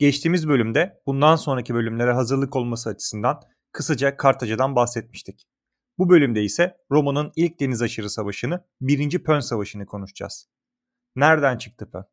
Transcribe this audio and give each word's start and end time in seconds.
Geçtiğimiz 0.00 0.48
bölümde 0.48 1.02
bundan 1.06 1.36
sonraki 1.36 1.74
bölümlere 1.74 2.12
hazırlık 2.12 2.56
olması 2.56 2.90
açısından 2.90 3.40
kısaca 3.72 4.16
Kartaca'dan 4.16 4.76
bahsetmiştik. 4.76 5.46
Bu 5.98 6.10
bölümde 6.10 6.42
ise 6.42 6.76
Roma'nın 6.90 7.32
ilk 7.36 7.60
deniz 7.60 7.82
aşırı 7.82 8.10
savaşını 8.10 8.64
1. 8.80 9.24
Pön 9.24 9.40
Savaşı'nı 9.40 9.86
konuşacağız. 9.86 10.48
Nereden 11.16 11.58
çıktı 11.58 11.88
Pön? 11.92 12.04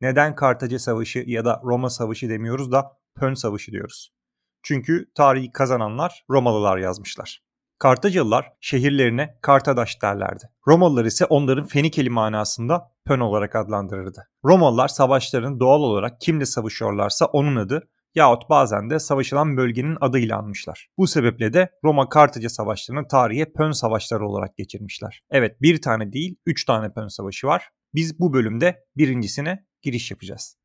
Neden 0.00 0.34
Kartaca 0.34 0.78
Savaşı 0.78 1.24
ya 1.26 1.44
da 1.44 1.60
Roma 1.64 1.90
Savaşı 1.90 2.28
demiyoruz 2.28 2.72
da 2.72 2.98
Pön 3.14 3.34
Savaşı 3.34 3.72
diyoruz? 3.72 4.14
Çünkü 4.62 5.10
tarihi 5.14 5.52
kazananlar 5.52 6.24
Romalılar 6.30 6.78
yazmışlar. 6.78 7.45
Kartacalılar 7.78 8.52
şehirlerine 8.60 9.38
Kartadaş 9.42 10.02
derlerdi. 10.02 10.44
Romalılar 10.68 11.04
ise 11.04 11.24
onların 11.24 11.66
Fenikeli 11.66 12.10
manasında 12.10 12.92
Pön 13.04 13.20
olarak 13.20 13.56
adlandırırdı. 13.56 14.28
Romalılar 14.44 14.88
savaşlarını 14.88 15.60
doğal 15.60 15.80
olarak 15.80 16.20
kimle 16.20 16.46
savaşıyorlarsa 16.46 17.26
onun 17.26 17.56
adı 17.56 17.88
yahut 18.14 18.50
bazen 18.50 18.90
de 18.90 18.98
savaşılan 18.98 19.56
bölgenin 19.56 19.96
adıyla 20.00 20.38
anmışlar. 20.38 20.88
Bu 20.98 21.06
sebeple 21.06 21.52
de 21.52 21.70
Roma 21.84 22.08
Kartaca 22.08 22.48
savaşlarını 22.48 23.08
tarihe 23.08 23.52
Pön 23.52 23.70
savaşları 23.70 24.28
olarak 24.28 24.56
geçirmişler. 24.56 25.22
Evet 25.30 25.62
bir 25.62 25.82
tane 25.82 26.12
değil 26.12 26.36
üç 26.46 26.64
tane 26.64 26.92
Pön 26.92 27.08
savaşı 27.08 27.46
var. 27.46 27.68
Biz 27.94 28.20
bu 28.20 28.32
bölümde 28.32 28.84
birincisine 28.96 29.66
giriş 29.82 30.10
yapacağız. 30.10 30.56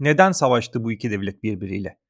Neden 0.00 0.32
savaştı 0.32 0.84
bu 0.84 0.92
iki 0.92 1.10
devlet 1.10 1.42
birbiriyle? 1.42 2.01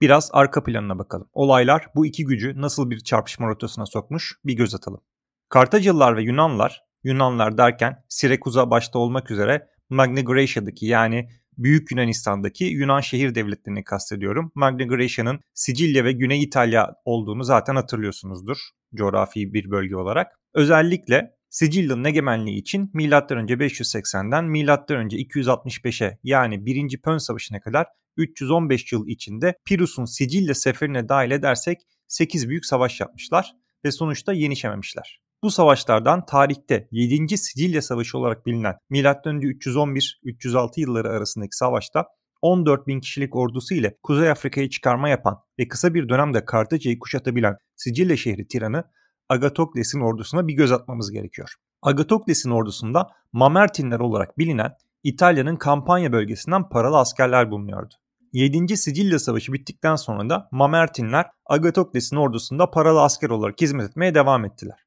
Biraz 0.00 0.30
arka 0.32 0.62
planına 0.62 0.98
bakalım. 0.98 1.28
Olaylar 1.32 1.86
bu 1.94 2.06
iki 2.06 2.24
gücü 2.24 2.60
nasıl 2.60 2.90
bir 2.90 3.00
çarpışma 3.00 3.48
rotasına 3.48 3.86
sokmuş 3.86 4.38
bir 4.44 4.54
göz 4.54 4.74
atalım. 4.74 5.00
Kartacılılar 5.48 6.16
ve 6.16 6.22
Yunanlar, 6.22 6.82
Yunanlar 7.04 7.58
derken 7.58 8.04
Sirekuza 8.08 8.70
başta 8.70 8.98
olmak 8.98 9.30
üzere 9.30 9.68
Magna 9.90 10.20
Graecia'daki 10.20 10.86
yani 10.86 11.28
Büyük 11.58 11.90
Yunanistan'daki 11.90 12.64
Yunan 12.64 13.00
şehir 13.00 13.34
devletlerini 13.34 13.84
kastediyorum. 13.84 14.52
Magna 14.54 14.84
Graecia'nın 14.84 15.40
Sicilya 15.54 16.04
ve 16.04 16.12
Güney 16.12 16.42
İtalya 16.42 16.94
olduğunu 17.04 17.44
zaten 17.44 17.76
hatırlıyorsunuzdur 17.76 18.58
coğrafi 18.94 19.52
bir 19.52 19.70
bölge 19.70 19.96
olarak. 19.96 20.38
Özellikle 20.54 21.36
Sicilya'nın 21.50 22.04
egemenliği 22.04 22.60
için 22.60 22.90
M.Ö. 22.94 23.08
580'den 23.08 24.44
M.Ö. 24.44 25.06
265'e 25.06 26.18
yani 26.22 26.66
1. 26.66 27.00
Pön 27.02 27.18
Savaşı'na 27.18 27.60
kadar 27.60 27.86
315 28.16 28.92
yıl 28.92 29.06
içinde 29.06 29.54
Pirus'un 29.64 30.04
Sicilya 30.04 30.54
seferine 30.54 31.08
dahil 31.08 31.30
edersek 31.30 31.78
8 32.08 32.48
büyük 32.48 32.66
savaş 32.66 33.00
yapmışlar 33.00 33.52
ve 33.84 33.92
sonuçta 33.92 34.32
yenişememişler. 34.32 35.20
Bu 35.42 35.50
savaşlardan 35.50 36.26
tarihte 36.26 36.88
7. 36.90 37.38
Sicilya 37.38 37.82
Savaşı 37.82 38.18
olarak 38.18 38.46
bilinen 38.46 38.74
M.Ö. 38.90 39.02
311-306 39.02 40.80
yılları 40.80 41.08
arasındaki 41.08 41.56
savaşta 41.56 42.04
14 42.42 42.86
bin 42.86 43.00
kişilik 43.00 43.36
ordusu 43.36 43.74
ile 43.74 43.96
Kuzey 44.02 44.30
Afrika'yı 44.30 44.70
çıkarma 44.70 45.08
yapan 45.08 45.38
ve 45.58 45.68
kısa 45.68 45.94
bir 45.94 46.08
dönemde 46.08 46.44
Kartaca'yı 46.44 46.98
kuşatabilen 46.98 47.56
Sicilya 47.76 48.16
şehri 48.16 48.48
Tiran'ı 48.48 48.84
Agatokles'in 49.28 50.00
ordusuna 50.00 50.48
bir 50.48 50.54
göz 50.54 50.72
atmamız 50.72 51.10
gerekiyor. 51.10 51.54
Agatokles'in 51.82 52.50
ordusunda 52.50 53.06
Mamertinler 53.32 54.00
olarak 54.00 54.38
bilinen 54.38 54.72
İtalya'nın 55.02 55.56
kampanya 55.56 56.12
bölgesinden 56.12 56.68
paralı 56.68 56.98
askerler 56.98 57.50
bulunuyordu. 57.50 57.94
7. 58.32 58.76
Sicilya 58.76 59.18
Savaşı 59.18 59.52
bittikten 59.52 59.96
sonra 59.96 60.30
da 60.30 60.48
Mamertinler 60.52 61.26
Agatokles'in 61.46 62.16
ordusunda 62.16 62.70
paralı 62.70 63.02
asker 63.02 63.30
olarak 63.30 63.60
hizmet 63.60 63.90
etmeye 63.90 64.14
devam 64.14 64.44
ettiler. 64.44 64.86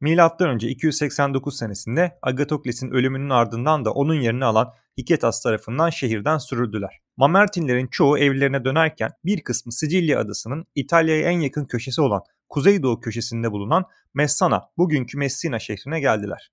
Milattan 0.00 0.48
önce 0.48 0.68
289 0.68 1.58
senesinde 1.58 2.18
Agatokles'in 2.22 2.90
ölümünün 2.90 3.30
ardından 3.30 3.84
da 3.84 3.92
onun 3.92 4.14
yerini 4.14 4.44
alan 4.44 4.72
Hiketas 4.98 5.42
tarafından 5.42 5.90
şehirden 5.90 6.38
sürüldüler. 6.38 7.00
Mamertinlerin 7.16 7.86
çoğu 7.86 8.18
evlerine 8.18 8.64
dönerken 8.64 9.10
bir 9.24 9.40
kısmı 9.40 9.72
Sicilya 9.72 10.20
adasının 10.20 10.66
İtalya'ya 10.74 11.30
en 11.30 11.40
yakın 11.40 11.64
köşesi 11.64 12.00
olan 12.00 12.22
kuzeydoğu 12.48 13.00
köşesinde 13.00 13.52
bulunan 13.52 13.84
Messana, 14.14 14.62
bugünkü 14.78 15.18
Messina 15.18 15.58
şehrine 15.58 16.00
geldiler. 16.00 16.50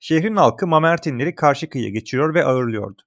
Şehrin 0.00 0.36
halkı 0.36 0.66
Mamertinleri 0.66 1.34
karşı 1.34 1.68
kıyıya 1.68 1.90
geçiriyor 1.90 2.34
ve 2.34 2.44
ağırlıyordu. 2.44 3.02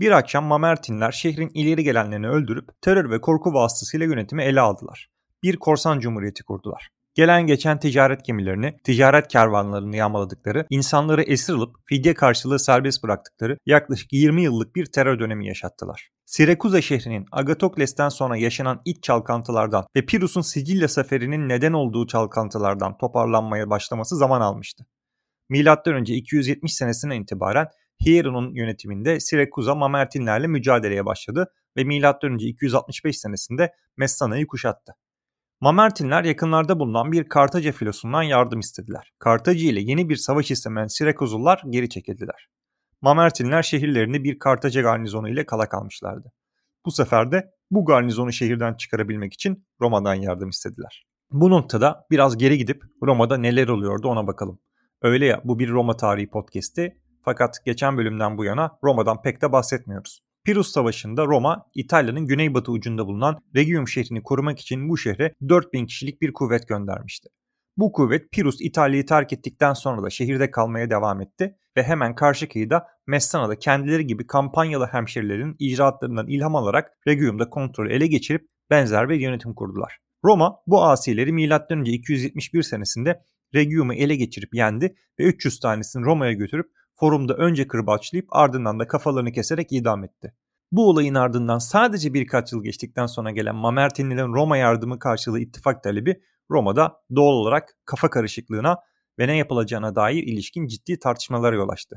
Bir 0.00 0.10
akşam 0.10 0.44
Mamertinler 0.44 1.12
şehrin 1.12 1.50
ileri 1.54 1.84
gelenlerini 1.84 2.28
öldürüp 2.28 2.68
terör 2.80 3.10
ve 3.10 3.20
korku 3.20 3.54
vasıtasıyla 3.54 4.06
yönetimi 4.06 4.42
ele 4.42 4.60
aldılar. 4.60 5.08
Bir 5.42 5.56
korsan 5.56 6.00
cumhuriyeti 6.00 6.42
kurdular. 6.44 6.88
Gelen 7.14 7.46
geçen 7.46 7.78
ticaret 7.78 8.24
gemilerini, 8.24 8.76
ticaret 8.84 9.28
kervanlarını 9.28 9.96
yağmaladıkları, 9.96 10.66
insanları 10.70 11.22
esir 11.22 11.52
alıp 11.52 11.76
fidye 11.86 12.14
karşılığı 12.14 12.58
serbest 12.58 13.02
bıraktıkları 13.02 13.58
yaklaşık 13.66 14.12
20 14.12 14.42
yıllık 14.42 14.76
bir 14.76 14.86
terör 14.86 15.18
dönemi 15.18 15.46
yaşattılar. 15.46 16.08
Sirekuza 16.24 16.80
şehrinin 16.80 17.26
Agatokles'ten 17.32 18.08
sonra 18.08 18.36
yaşanan 18.36 18.80
iç 18.84 19.02
çalkantılardan 19.02 19.86
ve 19.96 20.06
Pirus'un 20.06 20.40
Sicilya 20.40 20.88
seferinin 20.88 21.48
neden 21.48 21.72
olduğu 21.72 22.06
çalkantılardan 22.06 22.98
toparlanmaya 22.98 23.70
başlaması 23.70 24.16
zaman 24.16 24.40
almıştı. 24.40 24.86
M.Ö. 25.48 26.02
270 26.06 26.74
senesinden 26.74 27.20
itibaren 27.20 27.66
Hieron'un 28.04 28.54
yönetiminde 28.54 29.20
Sirekuza 29.20 29.74
Mamertinlerle 29.74 30.46
mücadeleye 30.46 31.06
başladı 31.06 31.52
ve 31.76 31.84
M.Ö. 31.84 32.36
265 32.38 33.18
senesinde 33.18 33.72
Messana'yı 33.96 34.46
kuşattı. 34.46 34.92
Mamertinler 35.60 36.24
yakınlarda 36.24 36.78
bulunan 36.78 37.12
bir 37.12 37.28
Kartaca 37.28 37.72
filosundan 37.72 38.22
yardım 38.22 38.60
istediler. 38.60 39.12
Kartaca 39.18 39.68
ile 39.68 39.80
yeni 39.80 40.08
bir 40.08 40.16
savaş 40.16 40.50
istemeyen 40.50 40.86
Sirakuzlular 40.86 41.62
geri 41.70 41.88
çekildiler. 41.88 42.48
Mamertinler 43.00 43.62
şehirlerini 43.62 44.24
bir 44.24 44.38
Kartaca 44.38 44.82
garnizonu 44.82 45.28
ile 45.28 45.46
kala 45.46 45.68
kalmışlardı. 45.68 46.32
Bu 46.86 46.90
sefer 46.90 47.32
de 47.32 47.50
bu 47.70 47.84
garnizonu 47.84 48.32
şehirden 48.32 48.74
çıkarabilmek 48.74 49.32
için 49.32 49.66
Roma'dan 49.80 50.14
yardım 50.14 50.48
istediler. 50.48 51.06
Bu 51.30 51.50
noktada 51.50 52.06
biraz 52.10 52.38
geri 52.38 52.58
gidip 52.58 52.82
Roma'da 53.02 53.36
neler 53.36 53.68
oluyordu 53.68 54.08
ona 54.08 54.26
bakalım. 54.26 54.58
Öyle 55.02 55.26
ya 55.26 55.40
bu 55.44 55.58
bir 55.58 55.68
Roma 55.70 55.96
tarihi 55.96 56.30
podcast'i 56.30 56.96
fakat 57.26 57.64
geçen 57.64 57.96
bölümden 57.96 58.38
bu 58.38 58.44
yana 58.44 58.78
Roma'dan 58.84 59.22
pek 59.22 59.42
de 59.42 59.52
bahsetmiyoruz. 59.52 60.20
Pirus 60.44 60.72
Savaşı'nda 60.72 61.26
Roma, 61.26 61.66
İtalya'nın 61.74 62.26
güneybatı 62.26 62.72
ucunda 62.72 63.06
bulunan 63.06 63.38
Rhegium 63.56 63.88
şehrini 63.88 64.22
korumak 64.22 64.58
için 64.58 64.88
bu 64.88 64.98
şehre 64.98 65.34
4000 65.48 65.86
kişilik 65.86 66.22
bir 66.22 66.32
kuvvet 66.32 66.68
göndermişti. 66.68 67.28
Bu 67.76 67.92
kuvvet 67.92 68.32
Pirus 68.32 68.56
İtalya'yı 68.60 69.06
terk 69.06 69.32
ettikten 69.32 69.72
sonra 69.72 70.02
da 70.02 70.10
şehirde 70.10 70.50
kalmaya 70.50 70.90
devam 70.90 71.20
etti 71.20 71.56
ve 71.76 71.82
hemen 71.82 72.14
karşı 72.14 72.48
kıyıda 72.48 72.86
Messana'da 73.06 73.58
kendileri 73.58 74.06
gibi 74.06 74.26
kampanyalı 74.26 74.86
hemşerilerin 74.86 75.56
icraatlarından 75.58 76.26
ilham 76.26 76.56
alarak 76.56 76.92
Rhegium'da 77.08 77.50
kontrolü 77.50 77.92
ele 77.92 78.06
geçirip 78.06 78.48
benzer 78.70 79.08
bir 79.08 79.20
yönetim 79.20 79.54
kurdular. 79.54 79.98
Roma 80.24 80.56
bu 80.66 80.84
asileri 80.84 81.32
M.Ö. 81.32 81.84
271 81.84 82.62
senesinde 82.62 83.22
Rhegium'u 83.54 83.94
ele 83.94 84.16
geçirip 84.16 84.54
yendi 84.54 84.94
ve 85.20 85.24
300 85.24 85.60
tanesini 85.60 86.04
Roma'ya 86.04 86.32
götürüp 86.32 86.70
forumda 86.96 87.34
önce 87.34 87.68
kırbaçlayıp 87.68 88.26
ardından 88.30 88.80
da 88.80 88.88
kafalarını 88.88 89.32
keserek 89.32 89.72
idam 89.72 90.04
etti. 90.04 90.34
Bu 90.72 90.88
olayın 90.88 91.14
ardından 91.14 91.58
sadece 91.58 92.14
birkaç 92.14 92.52
yıl 92.52 92.62
geçtikten 92.62 93.06
sonra 93.06 93.30
gelen 93.30 93.54
Mamertinlilerin 93.54 94.34
Roma 94.34 94.56
yardımı 94.56 94.98
karşılığı 94.98 95.40
ittifak 95.40 95.82
talebi 95.82 96.20
Roma'da 96.50 97.02
doğal 97.16 97.32
olarak 97.32 97.76
kafa 97.84 98.10
karışıklığına 98.10 98.76
ve 99.18 99.28
ne 99.28 99.36
yapılacağına 99.36 99.94
dair 99.94 100.22
ilişkin 100.22 100.66
ciddi 100.66 100.98
tartışmalara 100.98 101.56
yol 101.56 101.68
açtı. 101.68 101.96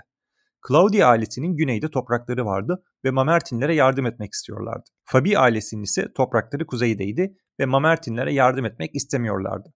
Claudia 0.68 1.10
ailesinin 1.10 1.58
güneyde 1.58 1.90
toprakları 1.90 2.46
vardı 2.46 2.84
ve 3.06 3.12
Mamertinlere 3.12 3.76
yardım 3.76 4.06
etmek 4.06 4.34
istiyorlardı. 4.34 4.90
Fabi 5.04 5.38
ailesinin 5.38 5.84
ise 5.84 6.14
toprakları 6.14 6.66
kuzeydeydi 6.66 7.38
ve 7.60 7.66
Mamertinlere 7.66 8.34
yardım 8.34 8.66
etmek 8.66 8.96
istemiyorlardı. 8.96 9.74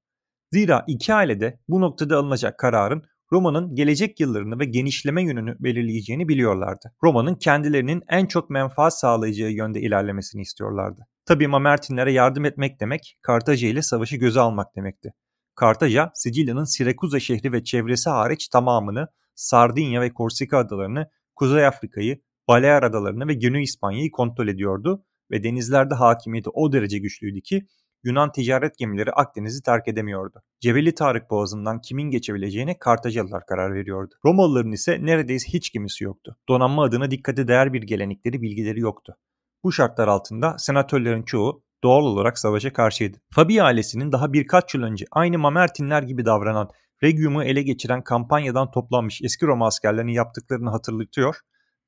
Zira 0.52 0.84
iki 0.88 1.14
ailede 1.14 1.60
bu 1.68 1.82
noktada 1.82 2.18
alınacak 2.18 2.60
kararın 2.60 3.04
Roma'nın 3.34 3.76
gelecek 3.76 4.20
yıllarını 4.20 4.60
ve 4.60 4.66
genişleme 4.66 5.24
yönünü 5.24 5.56
belirleyeceğini 5.60 6.28
biliyorlardı. 6.28 6.94
Roma'nın 7.04 7.36
kendilerinin 7.36 8.04
en 8.10 8.26
çok 8.26 8.50
menfaat 8.50 9.00
sağlayacağı 9.00 9.52
yönde 9.52 9.82
ilerlemesini 9.82 10.42
istiyorlardı. 10.42 11.02
Tabii 11.26 11.48
Mamertinlere 11.48 12.12
yardım 12.12 12.46
etmek 12.46 12.80
demek, 12.80 13.18
Kartaca 13.22 13.68
ile 13.68 13.82
savaşı 13.82 14.16
göze 14.16 14.40
almak 14.40 14.76
demekti. 14.76 15.14
Kartaca, 15.56 16.12
Sicilya'nın 16.14 16.64
Sirakuza 16.64 17.20
şehri 17.20 17.52
ve 17.52 17.64
çevresi 17.64 18.10
hariç 18.10 18.48
tamamını, 18.48 19.08
Sardinya 19.36 20.02
ve 20.02 20.14
Korsika 20.14 20.58
adalarını, 20.58 21.10
Kuzey 21.36 21.66
Afrika'yı, 21.66 22.22
Balear 22.48 22.84
adalarını 22.84 23.28
ve 23.28 23.34
Güney 23.34 23.64
İspanya'yı 23.64 24.12
kontrol 24.12 24.48
ediyordu 24.48 25.06
ve 25.32 25.44
denizlerde 25.44 25.96
hakimiyeti 25.96 26.50
o 26.50 26.74
derece 26.74 26.98
güçlüydü 26.98 27.42
ki 27.42 27.68
Yunan 28.04 28.32
ticaret 28.32 28.78
gemileri 28.78 29.12
Akdeniz'i 29.12 29.64
terk 29.64 29.88
edemiyordu. 29.88 30.42
Cebeli 30.60 30.96
Tarık 30.96 31.30
Boğazı'ndan 31.30 31.82
kimin 31.82 32.12
geçebileceğine 32.12 32.80
Kartacalılar 32.80 33.46
karar 33.46 33.74
veriyordu. 33.74 34.16
Romalıların 34.26 34.72
ise 34.72 34.98
neredeyse 35.06 35.54
hiç 35.54 35.72
gemisi 35.72 36.04
yoktu. 36.04 36.36
Donanma 36.50 36.84
adına 36.84 37.12
dikkate 37.12 37.48
değer 37.48 37.74
bir 37.74 37.82
gelenekleri, 37.82 38.42
bilgileri 38.42 38.80
yoktu. 38.80 39.16
Bu 39.64 39.72
şartlar 39.72 40.08
altında 40.08 40.58
senatörlerin 40.58 41.24
çoğu 41.24 41.64
doğal 41.84 42.04
olarak 42.04 42.40
savaşa 42.40 42.74
karşıydı. 42.74 43.18
Fabi 43.36 43.64
ailesinin 43.64 44.12
daha 44.12 44.34
birkaç 44.34 44.74
yıl 44.76 44.84
önce 44.84 45.06
aynı 45.12 45.40
Mamertinler 45.40 46.04
gibi 46.04 46.26
davranan 46.26 46.70
Regium'u 47.04 47.44
ele 47.44 47.62
geçiren 47.62 48.04
kampanyadan 48.04 48.72
toplanmış 48.72 49.22
eski 49.24 49.46
Roma 49.46 49.68
askerlerinin 49.68 50.12
yaptıklarını 50.12 50.70
hatırlatıyor 50.70 51.36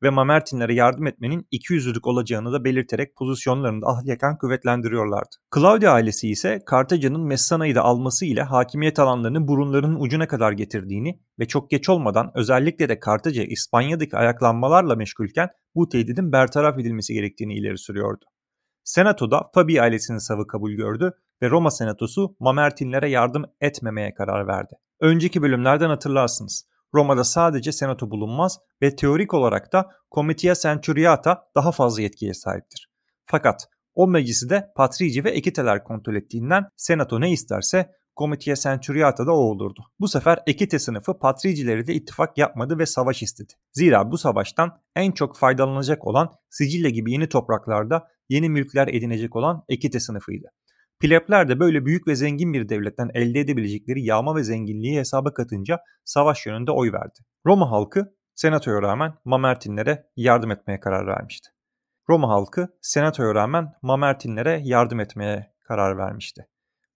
ve 0.04 0.10
Mamertinlere 0.10 0.74
yardım 0.74 1.08
etmenin 1.08 1.48
ikiyüzlülük 1.52 2.08
olacağını 2.08 2.54
da 2.54 2.64
belirterek 2.64 3.16
pozisyonlarını 3.16 3.82
da 3.82 3.88
ahyakan 3.88 4.38
kuvvetlendiriyorlardı. 4.38 5.36
Claudia 5.56 5.94
ailesi 5.94 6.30
ise 6.30 6.60
Kartaca'nın 6.66 7.28
Messana'yı 7.28 7.76
da 7.76 7.82
alması 7.82 8.26
ile 8.26 8.42
hakimiyet 8.42 9.00
alanlarını 9.00 9.48
burunlarının 9.48 10.00
ucuna 10.00 10.28
kadar 10.28 10.52
getirdiğini 10.52 11.20
ve 11.40 11.48
çok 11.48 11.70
geç 11.70 11.90
olmadan 11.90 12.32
özellikle 12.36 12.90
de 12.90 13.00
Kartaca 13.00 13.44
İspanya'daki 13.44 14.18
ayaklanmalarla 14.18 14.96
meşgulken 14.96 15.50
bu 15.76 15.90
tehdidin 15.90 16.32
bertaraf 16.32 16.80
edilmesi 16.80 17.14
gerektiğini 17.14 17.54
ileri 17.54 17.78
sürüyordu. 17.78 18.26
Senatoda 18.84 19.50
Fabi 19.54 19.82
ailesinin 19.82 20.18
savı 20.18 20.48
kabul 20.48 20.72
gördü 20.72 21.12
ve 21.42 21.50
Roma 21.50 21.72
Senatosu 21.72 22.36
Mamertinlere 22.40 23.10
yardım 23.10 23.46
etmemeye 23.62 24.14
karar 24.14 24.48
verdi. 24.48 24.76
Önceki 25.02 25.42
bölümlerden 25.42 25.90
hatırlarsınız. 25.90 26.68
Roma'da 26.96 27.24
sadece 27.24 27.72
senato 27.72 28.12
bulunmaz 28.12 28.60
ve 28.82 28.96
teorik 28.96 29.34
olarak 29.34 29.74
da 29.74 29.90
Comitia 30.12 30.56
Centuriata 30.56 31.44
daha 31.56 31.72
fazla 31.72 32.02
yetkiye 32.02 32.34
sahiptir. 32.34 32.90
Fakat 33.26 33.68
o 33.96 34.08
meclisi 34.08 34.50
de 34.50 34.72
patrici 34.76 35.24
ve 35.24 35.30
ekiteler 35.30 35.84
kontrol 35.84 36.16
ettiğinden 36.16 36.66
senato 36.78 37.22
ne 37.22 37.32
isterse 37.32 37.92
Comitia 38.18 38.56
Centuriata 38.56 39.28
da 39.28 39.32
o 39.32 39.38
olurdu. 39.38 39.84
Bu 40.00 40.08
sefer 40.08 40.40
ekite 40.48 40.80
sınıfı 40.80 41.20
patricileri 41.20 41.88
de 41.88 41.94
ittifak 41.94 42.38
yapmadı 42.38 42.80
ve 42.80 42.86
savaş 42.86 43.24
istedi. 43.24 43.54
Zira 43.74 44.12
bu 44.12 44.18
savaştan 44.18 44.72
en 44.96 45.12
çok 45.12 45.38
faydalanacak 45.38 46.08
olan 46.08 46.30
Sicilya 46.50 46.90
gibi 46.90 47.12
yeni 47.12 47.30
topraklarda 47.30 48.08
yeni 48.30 48.50
mülkler 48.50 48.88
edinecek 48.88 49.36
olan 49.36 49.64
ekite 49.70 50.00
sınıfıydı. 50.00 50.48
Plebler 51.00 51.50
de 51.50 51.60
böyle 51.60 51.86
büyük 51.86 52.08
ve 52.08 52.16
zengin 52.16 52.54
bir 52.54 52.70
devletten 52.70 53.10
elde 53.14 53.40
edebilecekleri 53.40 54.04
yağma 54.04 54.36
ve 54.36 54.44
zenginliği 54.44 55.00
hesaba 55.00 55.34
katınca 55.34 55.80
savaş 56.04 56.46
yönünde 56.46 56.72
oy 56.72 56.92
verdi. 56.94 57.20
Roma 57.46 57.72
halkı 57.72 58.16
senatoya 58.36 58.82
rağmen 58.82 59.14
Mamertinlere 59.26 60.10
yardım 60.16 60.52
etmeye 60.52 60.80
karar 60.80 61.08
vermişti. 61.08 61.50
Roma 62.10 62.30
halkı 62.30 62.68
senatoya 62.82 63.36
rağmen 63.36 63.74
Mamertinlere 63.82 64.62
yardım 64.64 65.00
etmeye 65.00 65.54
karar 65.68 65.98
vermişti. 65.98 66.48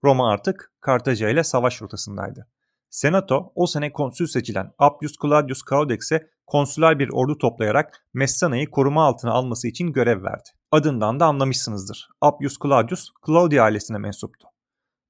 Roma 0.03 0.31
artık 0.31 0.73
Kartaca 0.81 1.29
ile 1.29 1.43
savaş 1.43 1.81
rotasındaydı. 1.81 2.47
Senato 2.89 3.51
o 3.55 3.67
sene 3.67 3.91
konsül 3.91 4.27
seçilen 4.27 4.71
Appius 4.77 5.13
Claudius 5.21 5.61
Caudex'e 5.69 6.29
konsüler 6.47 6.99
bir 6.99 7.09
ordu 7.13 7.37
toplayarak 7.37 8.05
Messana'yı 8.13 8.69
koruma 8.69 9.05
altına 9.05 9.31
alması 9.31 9.67
için 9.67 9.93
görev 9.93 10.23
verdi. 10.23 10.49
Adından 10.71 11.19
da 11.19 11.25
anlamışsınızdır. 11.25 12.09
Appius 12.21 12.57
Claudius, 12.63 13.09
Claudia 13.25 13.63
ailesine 13.63 13.97
mensuptu. 13.97 14.47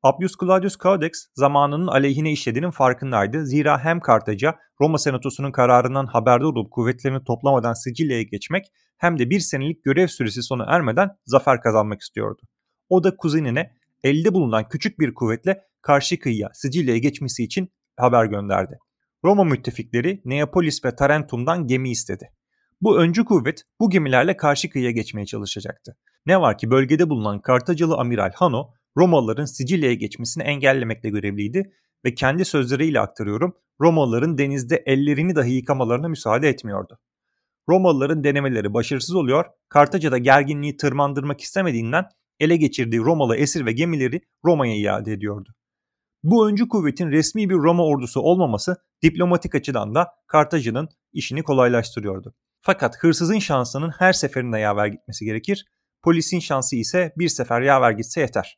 Appius 0.03 0.33
Claudius 0.41 0.77
Caudex 0.83 1.11
zamanının 1.35 1.87
aleyhine 1.87 2.31
işlediğinin 2.31 2.71
farkındaydı. 2.71 3.45
Zira 3.45 3.79
hem 3.83 3.99
Kartaca, 3.99 4.55
Roma 4.81 4.97
Senatosu'nun 4.97 5.51
kararından 5.51 6.05
haberdar 6.05 6.45
olup 6.45 6.71
kuvvetlerini 6.71 7.23
toplamadan 7.23 7.73
Sicilya'ya 7.73 8.23
geçmek 8.23 8.65
hem 8.97 9.19
de 9.19 9.29
bir 9.29 9.39
senelik 9.39 9.83
görev 9.83 10.07
süresi 10.07 10.43
sona 10.43 10.65
ermeden 10.67 11.09
zafer 11.25 11.61
kazanmak 11.61 12.01
istiyordu. 12.01 12.41
O 12.89 13.03
da 13.03 13.15
kuzenine 13.17 13.71
elde 14.03 14.33
bulunan 14.33 14.69
küçük 14.69 14.99
bir 14.99 15.13
kuvvetle 15.13 15.61
karşı 15.81 16.19
kıyıya 16.19 16.49
Sicilya'ya 16.53 16.99
geçmesi 16.99 17.43
için 17.43 17.69
haber 17.97 18.25
gönderdi. 18.25 18.77
Roma 19.25 19.43
müttefikleri 19.43 20.21
Neapolis 20.25 20.85
ve 20.85 20.95
Tarentum'dan 20.95 21.67
gemi 21.67 21.89
istedi. 21.91 22.29
Bu 22.81 22.99
öncü 22.99 23.25
kuvvet 23.25 23.63
bu 23.79 23.89
gemilerle 23.89 24.37
karşı 24.37 24.69
kıyıya 24.69 24.91
geçmeye 24.91 25.25
çalışacaktı. 25.25 25.97
Ne 26.25 26.41
var 26.41 26.57
ki 26.57 26.71
bölgede 26.71 27.09
bulunan 27.09 27.41
Kartacalı 27.41 27.97
Amiral 27.97 28.31
Hano, 28.35 28.73
Romalıların 28.97 29.45
Sicilya'ya 29.45 29.95
geçmesini 29.95 30.43
engellemekle 30.43 31.09
görevliydi 31.09 31.71
ve 32.05 32.13
kendi 32.13 32.45
sözleriyle 32.45 32.99
aktarıyorum, 32.99 33.53
Romalıların 33.81 34.37
denizde 34.37 34.83
ellerini 34.85 35.35
dahi 35.35 35.51
yıkamalarına 35.51 36.07
müsaade 36.07 36.49
etmiyordu. 36.49 36.99
Romalıların 37.69 38.23
denemeleri 38.23 38.73
başarısız 38.73 39.15
oluyor, 39.15 39.45
Kartaca'da 39.69 40.17
gerginliği 40.17 40.77
tırmandırmak 40.77 41.41
istemediğinden 41.41 42.05
ele 42.39 42.57
geçirdiği 42.57 42.99
Romalı 42.99 43.35
esir 43.35 43.65
ve 43.65 43.71
gemileri 43.71 44.21
Roma'ya 44.45 44.75
iade 44.75 45.13
ediyordu. 45.13 45.49
Bu 46.23 46.49
öncü 46.49 46.67
kuvvetin 46.67 47.11
resmi 47.11 47.49
bir 47.49 47.55
Roma 47.55 47.85
ordusu 47.85 48.21
olmaması 48.21 48.77
diplomatik 49.03 49.55
açıdan 49.55 49.95
da 49.95 50.07
Kartaca'nın 50.27 50.89
işini 51.13 51.43
kolaylaştırıyordu. 51.43 52.33
Fakat 52.61 52.97
hırsızın 52.97 53.39
şansının 53.39 53.91
her 53.99 54.13
seferinde 54.13 54.59
yaver 54.59 54.87
gitmesi 54.87 55.25
gerekir, 55.25 55.65
polisin 56.03 56.39
şansı 56.39 56.75
ise 56.75 57.13
bir 57.17 57.29
sefer 57.29 57.61
yaver 57.61 57.91
gitse 57.91 58.21
yeter. 58.21 58.57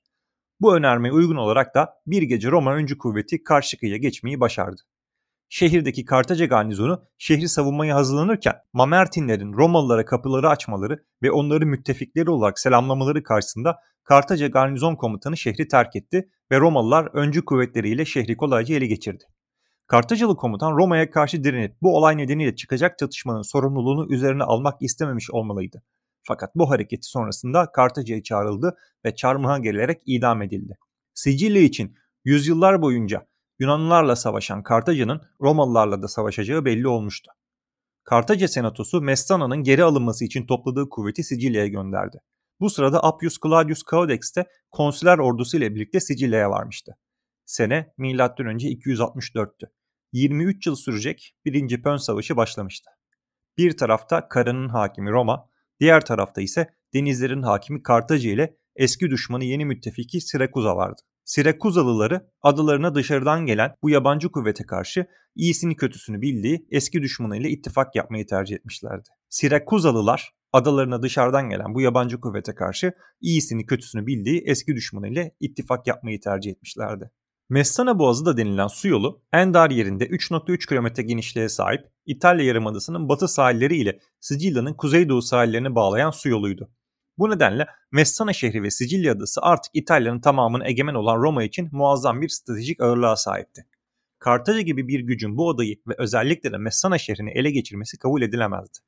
Bu 0.59 0.75
önermeye 0.75 1.11
uygun 1.11 1.35
olarak 1.35 1.75
da 1.75 1.93
bir 2.05 2.21
gece 2.21 2.51
Roma 2.51 2.73
öncü 2.73 2.97
kuvveti 2.97 3.43
karşı 3.43 3.79
kıyıya 3.79 3.97
geçmeyi 3.97 4.39
başardı. 4.39 4.81
Şehirdeki 5.49 6.05
Kartaca 6.05 6.45
garnizonu 6.45 7.03
şehri 7.17 7.49
savunmaya 7.49 7.95
hazırlanırken 7.95 8.55
Mamertinlerin 8.73 9.53
Romalılara 9.53 10.05
kapıları 10.05 10.49
açmaları 10.49 11.03
ve 11.23 11.31
onları 11.31 11.65
müttefikleri 11.65 12.29
olarak 12.29 12.59
selamlamaları 12.59 13.23
karşısında 13.23 13.77
Kartaca 14.03 14.47
garnizon 14.47 14.95
komutanı 14.95 15.37
şehri 15.37 15.67
terk 15.67 15.95
etti 15.95 16.29
ve 16.51 16.59
Romalılar 16.59 17.09
öncü 17.13 17.45
kuvvetleriyle 17.45 18.05
şehri 18.05 18.37
kolayca 18.37 18.75
ele 18.75 18.85
geçirdi. 18.85 19.23
Kartacalı 19.91 20.35
komutan 20.35 20.71
Roma'ya 20.71 21.11
karşı 21.11 21.43
direnip 21.43 21.75
bu 21.81 21.97
olay 21.97 22.17
nedeniyle 22.17 22.55
çıkacak 22.55 22.97
çatışmanın 22.99 23.41
sorumluluğunu 23.41 24.13
üzerine 24.13 24.43
almak 24.43 24.81
istememiş 24.81 25.31
olmalıydı. 25.31 25.83
Fakat 26.23 26.55
bu 26.55 26.69
hareketi 26.69 27.07
sonrasında 27.07 27.71
Kartaca'ya 27.71 28.23
çağrıldı 28.23 28.77
ve 29.05 29.15
çarmıha 29.15 29.59
gelerek 29.59 30.01
idam 30.05 30.41
edildi. 30.41 30.77
Sicilya 31.13 31.61
için 31.61 31.95
yüzyıllar 32.25 32.81
boyunca 32.81 33.27
Yunanlılarla 33.59 34.15
savaşan 34.15 34.63
Kartaca'nın 34.63 35.21
Romalılarla 35.41 36.01
da 36.01 36.07
savaşacağı 36.07 36.65
belli 36.65 36.87
olmuştu. 36.87 37.31
Kartaca 38.03 38.47
senatosu 38.47 39.01
Messana'nın 39.01 39.63
geri 39.63 39.83
alınması 39.83 40.25
için 40.25 40.45
topladığı 40.45 40.89
kuvveti 40.89 41.23
Sicilya'ya 41.23 41.67
gönderdi. 41.67 42.21
Bu 42.59 42.69
sırada 42.69 43.03
Appius 43.03 43.37
Claudius 43.43 43.81
Caudex 43.91 44.35
de 44.35 44.45
konsüler 44.71 45.17
ordusu 45.17 45.57
ile 45.57 45.75
birlikte 45.75 45.99
Sicilya'ya 45.99 46.49
varmıştı. 46.49 46.97
Sene 47.45 47.93
M.Ö. 47.97 48.15
264'tü. 48.15 49.67
23 50.13 50.67
yıl 50.67 50.75
sürecek 50.75 51.35
1. 51.45 51.81
Pön 51.81 51.97
Savaşı 51.97 52.37
başlamıştı. 52.37 52.91
Bir 53.57 53.77
tarafta 53.77 54.27
karanın 54.27 54.69
hakimi 54.69 55.11
Roma, 55.11 55.49
diğer 55.79 56.05
tarafta 56.05 56.41
ise 56.41 56.69
denizlerin 56.93 57.41
hakimi 57.41 57.83
Kartaca 57.83 58.29
ile 58.29 58.57
eski 58.75 59.09
düşmanı 59.09 59.43
yeni 59.43 59.65
müttefiki 59.65 60.21
Sirakuza 60.21 60.75
vardı. 60.75 61.01
Sirakuzalıları 61.23 62.27
adalarına 62.41 62.95
dışarıdan 62.95 63.45
gelen 63.45 63.75
bu 63.83 63.89
yabancı 63.89 64.31
kuvvete 64.31 64.65
karşı 64.65 65.05
iyisini 65.35 65.75
kötüsünü 65.75 66.21
bildiği 66.21 66.67
eski 66.71 67.01
düşmanıyla 67.01 67.49
ittifak 67.49 67.95
yapmayı 67.95 68.25
tercih 68.25 68.55
etmişlerdi. 68.55 69.09
Sirakuzalılar 69.29 70.31
adalarına 70.53 71.01
dışarıdan 71.01 71.49
gelen 71.49 71.73
bu 71.73 71.81
yabancı 71.81 72.19
kuvvete 72.19 72.55
karşı 72.55 72.93
iyisini 73.21 73.65
kötüsünü 73.65 74.07
bildiği 74.07 74.43
eski 74.45 74.75
düşmanıyla 74.75 75.31
ittifak 75.39 75.87
yapmayı 75.87 76.19
tercih 76.19 76.51
etmişlerdi. 76.51 77.11
Messana 77.51 77.99
Boğazı 77.99 78.25
da 78.25 78.37
denilen 78.37 78.67
su 78.67 78.87
yolu 78.87 79.21
en 79.33 79.53
dar 79.53 79.69
yerinde 79.69 80.07
3.3 80.07 80.65
km 80.65 81.01
genişliğe 81.07 81.49
sahip 81.49 81.81
İtalya 82.05 82.45
Yarımadası'nın 82.45 83.09
batı 83.09 83.27
sahilleri 83.27 83.77
ile 83.77 83.99
Sicilya'nın 84.19 84.73
kuzeydoğu 84.73 85.21
sahillerini 85.21 85.75
bağlayan 85.75 86.11
su 86.11 86.29
yoluydu. 86.29 86.71
Bu 87.17 87.29
nedenle 87.29 87.67
Messana 87.91 88.33
şehri 88.33 88.63
ve 88.63 88.71
Sicilya 88.71 89.13
adası 89.13 89.41
artık 89.41 89.71
İtalya'nın 89.73 90.21
tamamını 90.21 90.67
egemen 90.67 90.93
olan 90.93 91.21
Roma 91.21 91.43
için 91.43 91.69
muazzam 91.71 92.21
bir 92.21 92.29
stratejik 92.29 92.81
ağırlığa 92.81 93.15
sahipti. 93.15 93.65
Kartaca 94.19 94.61
gibi 94.61 94.87
bir 94.87 94.99
gücün 94.99 95.37
bu 95.37 95.49
adayı 95.49 95.75
ve 95.87 95.93
özellikle 95.97 96.51
de 96.51 96.57
Messana 96.57 96.97
şehrini 96.97 97.31
ele 97.31 97.51
geçirmesi 97.51 97.99
kabul 97.99 98.21
edilemezdi. 98.21 98.79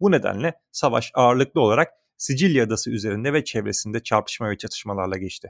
Bu 0.00 0.10
nedenle 0.10 0.54
savaş 0.72 1.10
ağırlıklı 1.14 1.60
olarak 1.60 1.88
Sicilya 2.16 2.64
adası 2.64 2.90
üzerinde 2.90 3.32
ve 3.32 3.44
çevresinde 3.44 4.02
çarpışma 4.02 4.50
ve 4.50 4.58
çatışmalarla 4.58 5.18
geçti. 5.18 5.48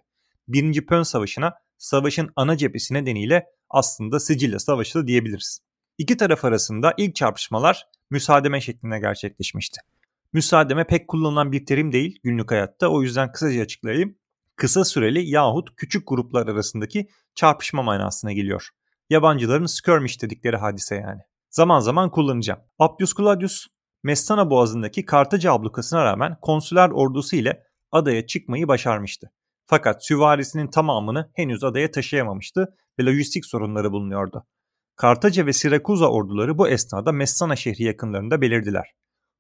Birinci 0.49 0.87
Pön 0.87 1.03
Savaşı'na 1.03 1.55
savaşın 1.79 2.31
ana 2.37 2.57
cephesi 2.57 2.95
nedeniyle 2.95 3.47
aslında 3.71 4.21
Sicilya 4.21 4.59
Savaşı 4.59 4.99
da 4.99 5.07
diyebiliriz. 5.07 5.61
İki 5.99 6.17
taraf 6.17 6.45
arasında 6.45 6.95
ilk 6.97 7.15
çarpışmalar 7.15 7.87
müsaademe 8.11 8.61
şeklinde 8.61 8.99
gerçekleşmişti. 8.99 9.81
Müsaademe 10.33 10.85
pek 10.85 11.09
kullanılan 11.09 11.53
bir 11.53 11.67
terim 11.67 11.93
değil 11.93 12.19
günlük 12.25 12.50
hayatta 12.50 12.88
o 12.88 13.03
yüzden 13.03 13.33
kısaca 13.33 13.62
açıklayayım. 13.62 14.19
Kısa 14.57 14.85
süreli 14.85 15.31
yahut 15.31 15.76
küçük 15.76 16.09
gruplar 16.09 16.49
arasındaki 16.49 17.09
çarpışma 17.35 17.83
manasına 17.83 18.33
geliyor. 18.33 18.69
Yabancıların 19.11 19.67
skirmish 19.67 20.23
dedikleri 20.23 20.57
hadise 20.57 20.95
yani. 20.95 21.21
Zaman 21.50 21.81
zaman 21.81 22.11
kullanacağım. 22.11 22.61
Appius 22.79 23.15
Claudius 23.15 23.67
Messana 24.03 24.50
boğazındaki 24.50 25.05
Kartaca 25.05 25.53
ablukasına 25.53 26.05
rağmen 26.05 26.37
konsüler 26.43 26.91
ordusu 26.91 27.37
ile 27.37 27.62
adaya 27.93 28.26
çıkmayı 28.26 28.69
başarmıştı. 28.69 29.31
Fakat 29.68 30.06
süvarisinin 30.06 30.70
tamamını 30.70 31.30
henüz 31.35 31.64
adaya 31.64 31.90
taşıyamamıştı 31.90 32.75
ve 32.99 33.04
lojistik 33.04 33.46
sorunları 33.46 33.92
bulunuyordu. 33.92 34.46
Kartaca 34.96 35.46
ve 35.46 35.52
Sirakuza 35.52 36.06
orduları 36.06 36.58
bu 36.58 36.68
esnada 36.68 37.12
Messana 37.12 37.56
şehri 37.56 37.82
yakınlarında 37.82 38.40
belirdiler. 38.40 38.92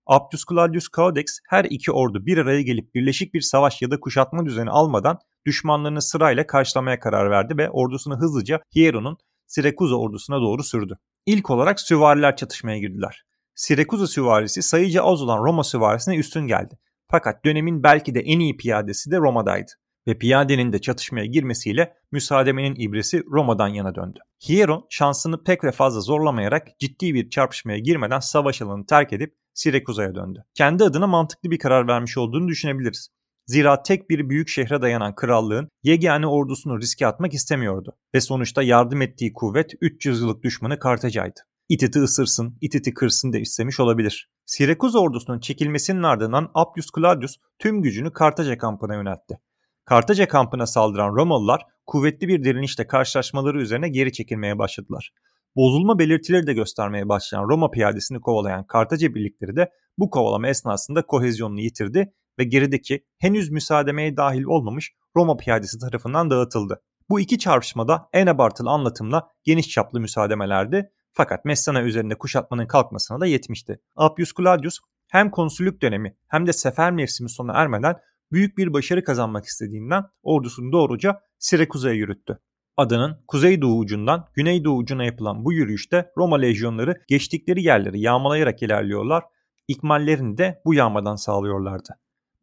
Appius 0.06 0.44
Claudius 0.48 0.88
Caudex 0.96 1.38
her 1.48 1.64
iki 1.64 1.92
ordu 1.92 2.26
bir 2.26 2.38
araya 2.38 2.62
gelip 2.62 2.94
birleşik 2.94 3.34
bir 3.34 3.40
savaş 3.40 3.82
ya 3.82 3.90
da 3.90 4.00
kuşatma 4.00 4.46
düzeni 4.46 4.70
almadan 4.70 5.18
düşmanlarını 5.46 6.02
sırayla 6.02 6.46
karşılamaya 6.46 7.00
karar 7.00 7.30
verdi 7.30 7.56
ve 7.56 7.70
ordusunu 7.70 8.16
hızlıca 8.16 8.60
Hieron'un 8.74 9.18
Sirakuza 9.46 9.94
ordusuna 9.94 10.40
doğru 10.40 10.62
sürdü. 10.62 10.98
İlk 11.26 11.50
olarak 11.50 11.80
süvariler 11.80 12.36
çatışmaya 12.36 12.78
girdiler. 12.78 13.22
Sirekuza 13.54 14.06
süvarisi 14.06 14.62
sayıca 14.62 15.02
az 15.02 15.22
olan 15.22 15.44
Roma 15.44 15.64
süvarisine 15.64 16.16
üstün 16.16 16.46
geldi. 16.46 16.78
Fakat 17.10 17.44
dönemin 17.44 17.82
belki 17.82 18.14
de 18.14 18.20
en 18.20 18.40
iyi 18.40 18.56
piyadesi 18.56 19.10
de 19.10 19.16
Roma'daydı 19.16 19.72
ve 20.06 20.18
piyadenin 20.18 20.72
de 20.72 20.80
çatışmaya 20.80 21.26
girmesiyle 21.26 21.94
müsaademenin 22.12 22.74
ibresi 22.74 23.22
Roma'dan 23.30 23.68
yana 23.68 23.94
döndü. 23.94 24.18
Hieron 24.48 24.86
şansını 24.90 25.44
pek 25.44 25.64
ve 25.64 25.72
fazla 25.72 26.00
zorlamayarak 26.00 26.68
ciddi 26.78 27.14
bir 27.14 27.30
çarpışmaya 27.30 27.78
girmeden 27.78 28.20
savaş 28.20 28.62
alanını 28.62 28.86
terk 28.86 29.12
edip 29.12 29.34
Sirekuza'ya 29.54 30.14
döndü. 30.14 30.44
Kendi 30.54 30.84
adına 30.84 31.06
mantıklı 31.06 31.50
bir 31.50 31.58
karar 31.58 31.88
vermiş 31.88 32.18
olduğunu 32.18 32.48
düşünebiliriz. 32.48 33.08
Zira 33.46 33.82
tek 33.82 34.10
bir 34.10 34.28
büyük 34.28 34.48
şehre 34.48 34.82
dayanan 34.82 35.14
krallığın 35.14 35.68
yegane 35.82 36.26
ordusunu 36.26 36.80
riske 36.80 37.06
atmak 37.06 37.34
istemiyordu 37.34 37.96
ve 38.14 38.20
sonuçta 38.20 38.62
yardım 38.62 39.02
ettiği 39.02 39.32
kuvvet 39.32 39.70
300 39.80 40.20
yıllık 40.20 40.42
düşmanı 40.42 40.78
Kartaca'ydı. 40.78 41.40
İtiti 41.68 41.98
ısırsın, 41.98 42.58
ititi 42.60 42.94
kırsın 42.94 43.32
da 43.32 43.38
istemiş 43.38 43.80
olabilir. 43.80 44.30
Sirakuz 44.46 44.96
ordusunun 44.96 45.40
çekilmesinin 45.40 46.02
ardından 46.02 46.50
Appius 46.54 46.86
Claudius 46.96 47.36
tüm 47.58 47.82
gücünü 47.82 48.12
Kartaca 48.12 48.58
kampına 48.58 48.94
yöneltti. 48.94 49.38
Kartaca 49.86 50.28
kampına 50.28 50.66
saldıran 50.66 51.16
Romalılar 51.16 51.62
kuvvetli 51.86 52.28
bir 52.28 52.44
direnişle 52.44 52.86
karşılaşmaları 52.86 53.60
üzerine 53.60 53.88
geri 53.88 54.12
çekilmeye 54.12 54.58
başladılar. 54.58 55.12
Bozulma 55.56 55.98
belirtileri 55.98 56.46
de 56.46 56.52
göstermeye 56.52 57.08
başlayan 57.08 57.48
Roma 57.48 57.70
piyadesini 57.70 58.20
kovalayan 58.20 58.66
Kartaca 58.66 59.14
birlikleri 59.14 59.56
de 59.56 59.70
bu 59.98 60.10
kovalama 60.10 60.48
esnasında 60.48 61.06
kohezyonunu 61.06 61.60
yitirdi 61.60 62.12
ve 62.38 62.44
gerideki 62.44 63.04
henüz 63.18 63.50
müsaademeye 63.50 64.16
dahil 64.16 64.44
olmamış 64.44 64.92
Roma 65.16 65.36
piyadesi 65.36 65.78
tarafından 65.78 66.30
dağıtıldı. 66.30 66.82
Bu 67.08 67.20
iki 67.20 67.38
çarpışmada 67.38 68.08
en 68.12 68.26
abartılı 68.26 68.70
anlatımla 68.70 69.28
geniş 69.44 69.68
çaplı 69.68 70.00
müsaademelerdi 70.00 70.90
fakat 71.12 71.44
Messana 71.44 71.82
üzerinde 71.82 72.14
kuşatmanın 72.14 72.66
kalkmasına 72.66 73.20
da 73.20 73.26
yetmişti. 73.26 73.80
Appius 73.96 74.32
Claudius 74.34 74.78
hem 75.10 75.30
konsüllük 75.30 75.82
dönemi 75.82 76.16
hem 76.28 76.46
de 76.46 76.52
sefer 76.52 76.92
mevsimi 76.92 77.30
sona 77.30 77.52
ermeden 77.52 77.96
büyük 78.32 78.58
bir 78.58 78.72
başarı 78.72 79.04
kazanmak 79.04 79.44
istediğinden 79.44 80.04
ordusunu 80.22 80.72
doğruca 80.72 81.20
Sirakuza'ya 81.38 81.94
yürüttü. 81.94 82.38
Adanın 82.76 83.24
kuzeydoğu 83.28 83.78
ucundan 83.78 84.26
güneydoğu 84.34 84.76
ucuna 84.76 85.04
yapılan 85.04 85.44
bu 85.44 85.52
yürüyüşte 85.52 86.12
Roma 86.16 86.36
lejyonları 86.36 86.94
geçtikleri 87.08 87.62
yerleri 87.62 88.00
yağmalayarak 88.00 88.62
ilerliyorlar, 88.62 89.24
ikmallerini 89.68 90.38
de 90.38 90.62
bu 90.64 90.74
yağmadan 90.74 91.16
sağlıyorlardı. 91.16 91.88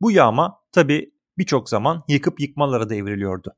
Bu 0.01 0.11
yağma 0.11 0.59
tabi 0.71 1.13
birçok 1.37 1.69
zaman 1.69 2.03
yıkıp 2.07 2.39
yıkmalara 2.39 2.89
da 2.89 2.95
evriliyordu. 2.95 3.53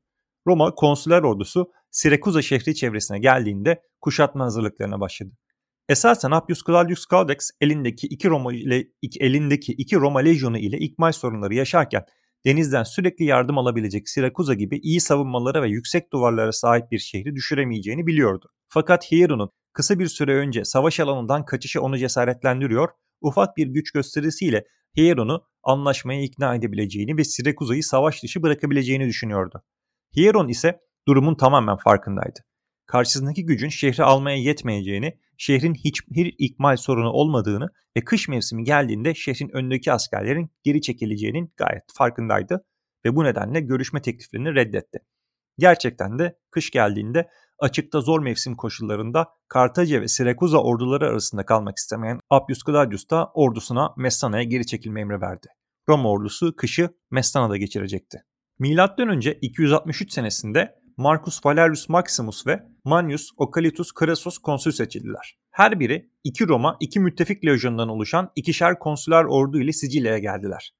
Roma 0.46 0.74
konsüler 0.74 1.22
ordusu 1.22 1.72
Sirakuza 1.90 2.42
şehri 2.42 2.74
çevresine 2.74 3.18
geldiğinde 3.18 3.82
kuşatma 4.00 4.44
hazırlıklarına 4.44 5.00
başladı. 5.00 5.30
Esasen 5.88 6.30
Appius 6.30 6.64
Claudius 6.66 7.04
Caudex 7.10 7.50
elindeki 7.60 8.06
iki 8.06 8.28
Roma 8.28 8.52
ile 8.54 8.84
elindeki 9.20 9.72
iki 9.72 9.96
Roma 9.96 10.20
lejyonu 10.20 10.58
ile 10.58 10.78
ikmal 10.78 11.12
sorunları 11.12 11.54
yaşarken 11.54 12.04
denizden 12.46 12.82
sürekli 12.82 13.24
yardım 13.24 13.58
alabilecek 13.58 14.08
Sirakuza 14.08 14.54
gibi 14.54 14.78
iyi 14.78 15.00
savunmalara 15.00 15.62
ve 15.62 15.68
yüksek 15.68 16.12
duvarlara 16.12 16.52
sahip 16.52 16.90
bir 16.90 16.98
şehri 16.98 17.34
düşüremeyeceğini 17.34 18.06
biliyordu. 18.06 18.48
Fakat 18.68 19.12
Hieron'un 19.12 19.50
kısa 19.72 19.98
bir 19.98 20.06
süre 20.06 20.34
önce 20.34 20.64
savaş 20.64 21.00
alanından 21.00 21.44
kaçışı 21.44 21.82
onu 21.82 21.98
cesaretlendiriyor, 21.98 22.88
ufak 23.20 23.56
bir 23.56 23.66
güç 23.66 23.92
gösterisiyle 23.92 24.64
Hieron'u 24.96 25.44
anlaşmaya 25.62 26.22
ikna 26.22 26.54
edebileceğini 26.54 27.16
ve 27.16 27.24
Sirakuza'yı 27.24 27.82
savaş 27.84 28.22
dışı 28.22 28.42
bırakabileceğini 28.42 29.06
düşünüyordu. 29.06 29.62
Hieron 30.16 30.48
ise 30.48 30.80
durumun 31.08 31.34
tamamen 31.34 31.76
farkındaydı. 31.76 32.40
Karşısındaki 32.86 33.46
gücün 33.46 33.68
şehri 33.68 34.04
almaya 34.04 34.36
yetmeyeceğini 34.36 35.18
şehrin 35.36 35.74
hiçbir 35.74 36.34
ikmal 36.38 36.76
sorunu 36.76 37.10
olmadığını 37.10 37.68
ve 37.96 38.04
kış 38.04 38.28
mevsimi 38.28 38.64
geldiğinde 38.64 39.14
şehrin 39.14 39.56
önündeki 39.56 39.92
askerlerin 39.92 40.50
geri 40.62 40.80
çekileceğinin 40.82 41.52
gayet 41.56 41.84
farkındaydı 41.94 42.64
ve 43.04 43.16
bu 43.16 43.24
nedenle 43.24 43.60
görüşme 43.60 44.02
tekliflerini 44.02 44.54
reddetti. 44.54 44.98
Gerçekten 45.58 46.18
de 46.18 46.38
kış 46.50 46.70
geldiğinde 46.70 47.28
açıkta 47.58 48.00
zor 48.00 48.20
mevsim 48.20 48.54
koşullarında 48.54 49.28
Kartaca 49.48 50.00
ve 50.00 50.08
Sirakuza 50.08 50.58
orduları 50.58 51.06
arasında 51.06 51.46
kalmak 51.46 51.76
istemeyen 51.76 52.20
Appius 52.30 52.64
Claudius 52.66 53.10
da 53.10 53.30
ordusuna 53.34 53.94
Messana'ya 53.96 54.42
geri 54.42 54.66
çekilme 54.66 55.00
emri 55.00 55.20
verdi. 55.20 55.46
Roma 55.88 56.10
ordusu 56.10 56.56
kışı 56.56 56.90
Messana'da 57.10 57.56
geçirecekti. 57.56 58.22
Milattan 58.58 59.08
önce 59.08 59.32
263 59.32 60.12
senesinde 60.12 60.74
Marcus 60.96 61.46
Valerius 61.46 61.88
Maximus 61.88 62.46
ve 62.46 62.62
Manius 62.84 63.30
Occalitus 63.36 63.90
Crassus 64.00 64.38
konsül 64.38 64.72
seçildiler. 64.72 65.38
Her 65.50 65.80
biri 65.80 66.10
iki 66.24 66.48
Roma, 66.48 66.76
iki 66.80 67.00
müttefik 67.00 67.44
lejyonundan 67.44 67.88
oluşan 67.88 68.32
ikişer 68.36 68.78
konsüler 68.78 69.24
ordu 69.24 69.60
ile 69.60 69.72
Sicilya'ya 69.72 70.18
geldiler. 70.18 70.74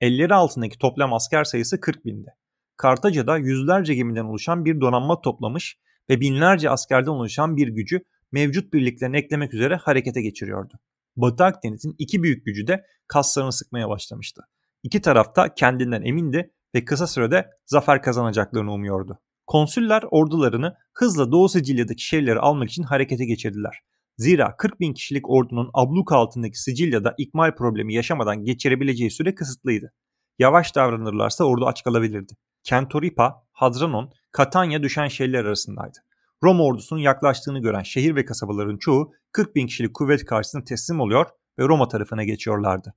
Elleri 0.00 0.34
altındaki 0.34 0.78
toplam 0.78 1.12
asker 1.12 1.44
sayısı 1.44 1.80
40 1.80 2.04
bindi. 2.04 2.30
Kartaca'da 2.76 3.36
yüzlerce 3.38 3.94
gemiden 3.94 4.24
oluşan 4.24 4.64
bir 4.64 4.80
donanma 4.80 5.20
toplamış 5.20 5.78
ve 6.10 6.20
binlerce 6.20 6.70
askerden 6.70 7.10
oluşan 7.10 7.56
bir 7.56 7.68
gücü 7.68 8.00
mevcut 8.32 8.72
birliklerine 8.72 9.18
eklemek 9.18 9.54
üzere 9.54 9.76
harekete 9.76 10.22
geçiriyordu. 10.22 10.74
Batı 11.16 11.44
Akdeniz'in 11.44 11.94
iki 11.98 12.22
büyük 12.22 12.46
gücü 12.46 12.66
de 12.66 12.84
kaslarını 13.08 13.52
sıkmaya 13.52 13.88
başlamıştı. 13.88 14.42
İki 14.82 15.00
tarafta 15.00 15.54
kendinden 15.54 16.02
emindi 16.02 16.50
ve 16.74 16.84
kısa 16.84 17.06
sürede 17.06 17.50
zafer 17.66 18.02
kazanacaklarını 18.02 18.72
umuyordu. 18.72 19.18
Konsüller 19.48 20.02
ordularını 20.10 20.76
hızla 20.94 21.32
Doğu 21.32 21.48
Sicilya'daki 21.48 22.02
şehirleri 22.02 22.38
almak 22.38 22.70
için 22.70 22.82
harekete 22.82 23.24
geçirdiler. 23.24 23.80
Zira 24.16 24.56
40 24.56 24.80
bin 24.80 24.94
kişilik 24.94 25.30
ordunun 25.30 25.70
abluka 25.74 26.16
altındaki 26.16 26.62
Sicilya'da 26.62 27.14
ikmal 27.18 27.54
problemi 27.54 27.94
yaşamadan 27.94 28.44
geçirebileceği 28.44 29.10
süre 29.10 29.34
kısıtlıydı. 29.34 29.92
Yavaş 30.38 30.74
davranırlarsa 30.74 31.44
ordu 31.44 31.66
aç 31.66 31.84
kalabilirdi. 31.84 32.32
Kentoripa, 32.64 33.42
Hadranon, 33.52 34.12
Katanya 34.32 34.82
düşen 34.82 35.08
şehirler 35.08 35.44
arasındaydı. 35.44 35.98
Roma 36.42 36.64
ordusunun 36.64 37.00
yaklaştığını 37.00 37.58
gören 37.58 37.82
şehir 37.82 38.16
ve 38.16 38.24
kasabaların 38.24 38.78
çoğu 38.78 39.12
40 39.32 39.56
bin 39.56 39.66
kişilik 39.66 39.94
kuvvet 39.94 40.24
karşısında 40.24 40.64
teslim 40.64 41.00
oluyor 41.00 41.26
ve 41.58 41.68
Roma 41.68 41.88
tarafına 41.88 42.24
geçiyorlardı. 42.24 42.94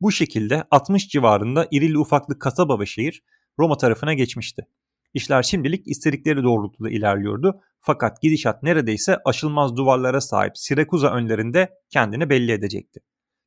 Bu 0.00 0.12
şekilde 0.12 0.64
60 0.70 1.08
civarında 1.08 1.68
irili 1.70 1.98
ufaklı 1.98 2.38
kasaba 2.38 2.80
ve 2.80 2.86
şehir 2.86 3.22
Roma 3.58 3.76
tarafına 3.76 4.14
geçmişti. 4.14 4.66
İşler 5.14 5.42
şimdilik 5.42 5.88
istedikleri 5.88 6.42
doğrultuda 6.42 6.90
ilerliyordu 6.90 7.60
fakat 7.80 8.22
gidişat 8.22 8.62
neredeyse 8.62 9.18
aşılmaz 9.24 9.76
duvarlara 9.76 10.20
sahip 10.20 10.58
Sirakuza 10.58 11.10
önlerinde 11.10 11.68
kendini 11.90 12.30
belli 12.30 12.52
edecekti. 12.52 13.00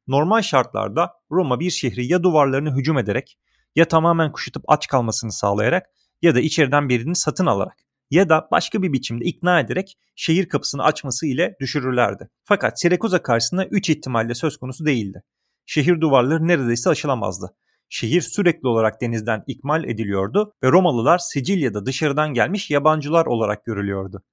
Normal 0.08 0.42
şartlarda 0.42 1.12
Roma 1.32 1.60
bir 1.60 1.70
şehri 1.70 2.06
ya 2.06 2.24
duvarlarını 2.24 2.76
hücum 2.78 2.98
ederek 2.98 3.38
ya 3.76 3.88
tamamen 3.88 4.32
kuşatıp 4.32 4.64
aç 4.68 4.88
kalmasını 4.88 5.32
sağlayarak 5.32 5.86
ya 6.22 6.36
da 6.36 6.40
içeriden 6.40 6.90
birini 6.90 7.16
satın 7.16 7.46
alarak 7.46 7.78
ya 8.12 8.30
da 8.30 8.48
başka 8.52 8.82
bir 8.82 8.94
biçimde 8.94 9.26
ikna 9.26 9.60
ederek 9.60 9.98
şehir 10.16 10.50
kapısını 10.50 10.84
açması 10.84 11.28
ile 11.28 11.56
düşürürlerdi. 11.60 12.30
Fakat 12.44 12.82
Sirakuza 12.82 13.24
karşısında 13.24 13.66
3 13.66 13.90
ihtimalle 13.90 14.36
söz 14.36 14.58
konusu 14.58 14.86
değildi. 14.86 15.24
Şehir 15.66 16.02
duvarları 16.02 16.48
neredeyse 16.48 16.90
aşılamazdı 16.90 17.56
şehir 17.92 18.22
sürekli 18.22 18.68
olarak 18.68 19.02
denizden 19.02 19.44
ikmal 19.48 19.84
ediliyordu 19.84 20.54
ve 20.64 20.72
Romalılar 20.72 21.18
Sicilya'da 21.18 21.86
dışarıdan 21.86 22.34
gelmiş 22.34 22.72
yabancılar 22.72 23.26
olarak 23.26 23.66
görülüyordu. 23.66 24.24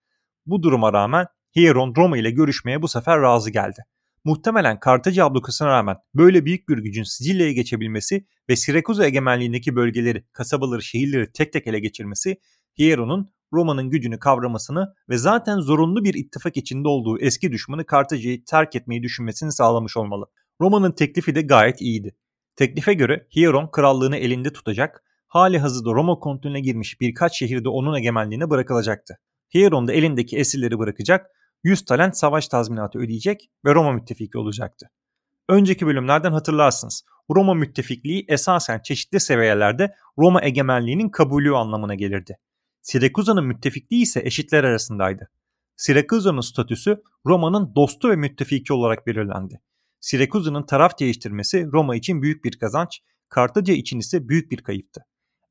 Bu 0.46 0.62
duruma 0.62 0.92
rağmen 0.92 1.26
Hieron 1.56 1.94
Roma 1.96 2.18
ile 2.18 2.30
görüşmeye 2.30 2.82
bu 2.82 2.88
sefer 2.88 3.22
razı 3.22 3.50
geldi. 3.50 3.84
Muhtemelen 4.24 4.80
Kartaca 4.80 5.24
ablukasına 5.24 5.68
rağmen 5.68 5.96
böyle 6.14 6.44
büyük 6.44 6.68
bir 6.68 6.78
gücün 6.78 7.02
Sicilya'ya 7.02 7.52
geçebilmesi 7.52 8.26
ve 8.48 8.56
Sirakuza 8.56 9.06
egemenliğindeki 9.06 9.76
bölgeleri, 9.76 10.24
kasabaları, 10.32 10.82
şehirleri 10.82 11.32
tek 11.32 11.52
tek 11.52 11.66
ele 11.66 11.80
geçirmesi 11.80 12.36
Hieron'un 12.78 13.30
Roma'nın 13.52 13.90
gücünü 13.90 14.18
kavramasını 14.18 14.94
ve 15.08 15.18
zaten 15.18 15.60
zorunlu 15.60 16.04
bir 16.04 16.14
ittifak 16.14 16.56
içinde 16.56 16.88
olduğu 16.88 17.20
eski 17.20 17.52
düşmanı 17.52 17.86
Kartaca'yı 17.86 18.44
terk 18.44 18.76
etmeyi 18.76 19.02
düşünmesini 19.02 19.52
sağlamış 19.52 19.96
olmalı. 19.96 20.26
Roma'nın 20.60 20.92
teklifi 20.92 21.34
de 21.34 21.42
gayet 21.42 21.80
iyiydi. 21.80 22.14
Teklife 22.58 22.94
göre 22.94 23.26
Hieron 23.36 23.66
krallığını 23.66 24.16
elinde 24.16 24.52
tutacak, 24.52 25.02
hali 25.26 25.58
hazırda 25.58 25.90
Roma 25.90 26.18
kontrolüne 26.18 26.60
girmiş 26.60 27.00
birkaç 27.00 27.38
şehirde 27.38 27.68
onun 27.68 27.94
egemenliğine 27.94 28.50
bırakılacaktı. 28.50 29.18
Hieron 29.54 29.88
da 29.88 29.92
elindeki 29.92 30.38
esirleri 30.38 30.78
bırakacak, 30.78 31.26
100 31.64 31.84
talent 31.84 32.16
savaş 32.16 32.48
tazminatı 32.48 32.98
ödeyecek 32.98 33.50
ve 33.64 33.74
Roma 33.74 33.92
müttefiki 33.92 34.38
olacaktı. 34.38 34.90
Önceki 35.48 35.86
bölümlerden 35.86 36.32
hatırlarsınız. 36.32 37.04
Roma 37.30 37.54
müttefikliği 37.54 38.24
esasen 38.28 38.80
çeşitli 38.80 39.20
seviyelerde 39.20 39.94
Roma 40.18 40.42
egemenliğinin 40.42 41.08
kabulü 41.08 41.56
anlamına 41.56 41.94
gelirdi. 41.94 42.38
Sirakuza'nın 42.82 43.44
müttefikliği 43.44 44.02
ise 44.02 44.20
eşitler 44.24 44.64
arasındaydı. 44.64 45.30
Sirakuza'nın 45.76 46.40
statüsü 46.40 47.02
Roma'nın 47.26 47.74
dostu 47.74 48.10
ve 48.10 48.16
müttefiki 48.16 48.72
olarak 48.72 49.06
belirlendi. 49.06 49.60
Sirakuza'nın 50.00 50.62
taraf 50.62 50.98
değiştirmesi 50.98 51.68
Roma 51.72 51.96
için 51.96 52.22
büyük 52.22 52.44
bir 52.44 52.58
kazanç, 52.58 53.00
Kartaca 53.28 53.74
için 53.74 53.98
ise 53.98 54.28
büyük 54.28 54.50
bir 54.50 54.62
kayıptı. 54.62 55.00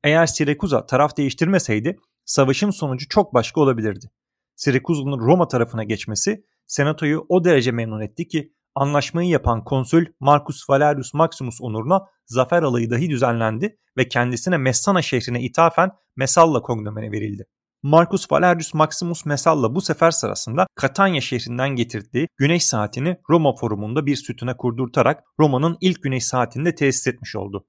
Eğer 0.04 0.26
Sirakuza 0.26 0.86
taraf 0.86 1.16
değiştirmeseydi 1.16 1.98
savaşın 2.24 2.70
sonucu 2.70 3.08
çok 3.08 3.34
başka 3.34 3.60
olabilirdi. 3.60 4.10
Sirakuza'nın 4.56 5.18
Roma 5.18 5.48
tarafına 5.48 5.84
geçmesi 5.84 6.44
Senato'yu 6.66 7.26
o 7.28 7.44
derece 7.44 7.72
memnun 7.72 8.00
etti 8.00 8.28
ki 8.28 8.52
Anlaşmayı 8.74 9.28
yapan 9.28 9.64
konsül 9.64 10.06
Marcus 10.20 10.70
Valerius 10.70 11.14
Maximus 11.14 11.60
onuruna 11.60 12.06
zafer 12.26 12.62
alayı 12.62 12.90
dahi 12.90 13.10
düzenlendi 13.10 13.78
ve 13.96 14.08
kendisine 14.08 14.58
Messana 14.58 15.02
şehrine 15.02 15.42
ithafen 15.42 15.90
Mesalla 16.16 16.62
kognomeni 16.62 17.12
verildi. 17.12 17.46
Marcus 17.82 18.32
Valerius 18.32 18.74
Maximus 18.74 19.26
Mesalla 19.26 19.74
bu 19.74 19.80
sefer 19.80 20.10
sırasında 20.10 20.66
Katanya 20.74 21.20
şehrinden 21.20 21.68
getirdiği 21.68 22.28
güneş 22.36 22.66
saatini 22.66 23.16
Roma 23.30 23.54
forumunda 23.56 24.06
bir 24.06 24.16
sütuna 24.16 24.56
kurdurtarak 24.56 25.24
Roma'nın 25.40 25.76
ilk 25.80 26.02
güneş 26.02 26.24
saatini 26.24 26.64
de 26.64 26.74
tesis 26.74 27.06
etmiş 27.06 27.36
oldu. 27.36 27.66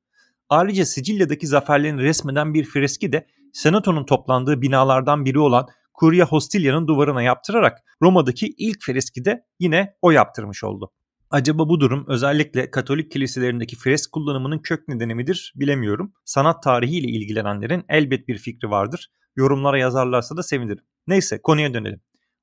Ayrıca 0.50 0.86
Sicilya'daki 0.86 1.48
zaferlerini 1.48 2.02
resmeden 2.02 2.54
bir 2.54 2.66
freski 2.66 3.12
de 3.12 3.28
Senato'nun 3.54 4.06
toplandığı 4.06 4.62
binalardan 4.62 5.26
biri 5.26 5.40
olan 5.40 5.68
Curia 6.00 6.26
Hostilia'nın 6.26 6.88
duvarına 6.88 7.22
yaptırarak 7.22 7.78
Roma'daki 8.02 8.48
ilk 8.58 8.82
freski 8.82 9.26
de 9.26 9.46
yine 9.60 9.94
o 10.02 10.12
yaptırmış 10.12 10.64
oldu. 10.64 10.92
Acaba 11.32 11.70
bu 11.70 11.80
durum 11.80 12.06
özellikle 12.08 12.72
Katolik 12.72 13.12
kiliselerindeki 13.12 13.76
fresk 13.76 14.12
kullanımının 14.12 14.60
kök 14.60 14.88
nedeni 14.88 15.16
midir 15.16 15.54
bilemiyorum. 15.56 16.14
Sanat 16.26 16.64
tarihiyle 16.64 17.08
ilgilenenlerin 17.08 17.86
elbet 17.90 18.28
bir 18.28 18.38
fikri 18.38 18.70
vardır. 18.70 19.10
Yorumlara 19.36 19.78
yazarlarsa 19.78 20.38
da 20.38 20.44
sevinirim. 20.44 20.84
Neyse 21.08 21.42
konuya 21.42 21.74
dönelim. 21.74 22.02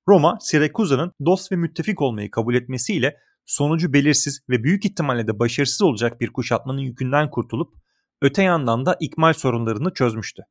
Roma, 0.09 0.39
Sirakuza'nın 0.41 1.13
dost 1.27 1.53
ve 1.53 1.57
müttefik 1.57 2.03
olmayı 2.03 2.31
kabul 2.31 2.55
etmesiyle 2.55 3.17
sonucu 3.47 3.93
belirsiz 3.93 4.41
ve 4.51 4.65
büyük 4.65 4.85
ihtimalle 4.85 5.27
de 5.27 5.39
başarısız 5.39 5.83
olacak 5.83 6.21
bir 6.21 6.33
kuşatmanın 6.33 6.81
yükünden 6.81 7.31
kurtulup 7.31 7.75
öte 8.23 8.43
yandan 8.43 8.87
da 8.87 8.97
ikmal 9.01 9.33
sorunlarını 9.33 9.95
çözmüştü. 9.95 10.43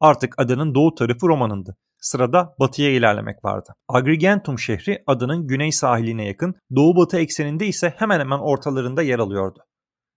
Artık 0.00 0.34
adanın 0.38 0.74
doğu 0.74 0.94
tarafı 0.94 1.28
Roma'nındı. 1.28 1.76
Sırada 1.98 2.54
batıya 2.60 2.90
ilerlemek 2.90 3.44
vardı. 3.44 3.74
Agrigentum 3.88 4.58
şehri 4.58 5.02
adanın 5.06 5.46
güney 5.46 5.72
sahiline 5.72 6.26
yakın, 6.26 6.54
doğu 6.76 6.96
batı 6.96 7.18
ekseninde 7.18 7.66
ise 7.66 7.94
hemen 7.96 8.20
hemen 8.20 8.38
ortalarında 8.38 9.02
yer 9.02 9.18
alıyordu. 9.18 9.58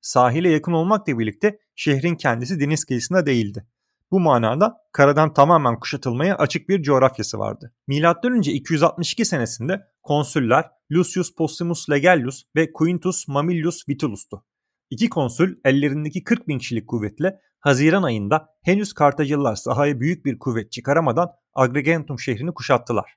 Sahile 0.01 0.49
yakın 0.49 0.71
olmakla 0.71 1.19
birlikte 1.19 1.57
şehrin 1.75 2.15
kendisi 2.15 2.59
deniz 2.59 2.85
kıyısında 2.85 3.25
değildi. 3.25 3.67
Bu 4.13 4.19
manada 4.19 4.77
karadan 4.91 5.33
tamamen 5.33 5.79
kuşatılmaya 5.79 6.35
açık 6.35 6.69
bir 6.69 6.83
coğrafyası 6.83 7.39
vardı. 7.39 7.73
M.Ö. 7.87 8.41
262 8.43 9.25
senesinde 9.25 9.87
konsüller 10.03 10.69
Lucius 10.91 11.35
Postumus 11.35 11.89
Legellus 11.89 12.43
ve 12.55 12.73
Quintus 12.73 13.27
Mamilius 13.27 13.89
Vitulus'tu. 13.89 14.45
İki 14.89 15.09
konsül 15.09 15.59
ellerindeki 15.65 16.23
40 16.23 16.47
bin 16.47 16.57
kişilik 16.57 16.87
kuvvetle 16.87 17.39
Haziran 17.59 18.03
ayında 18.03 18.49
henüz 18.61 18.93
Kartacılılar 18.93 19.55
sahaya 19.55 19.99
büyük 19.99 20.25
bir 20.25 20.39
kuvvet 20.39 20.71
çıkaramadan 20.71 21.29
Agrigentum 21.53 22.19
şehrini 22.19 22.53
kuşattılar. 22.53 23.15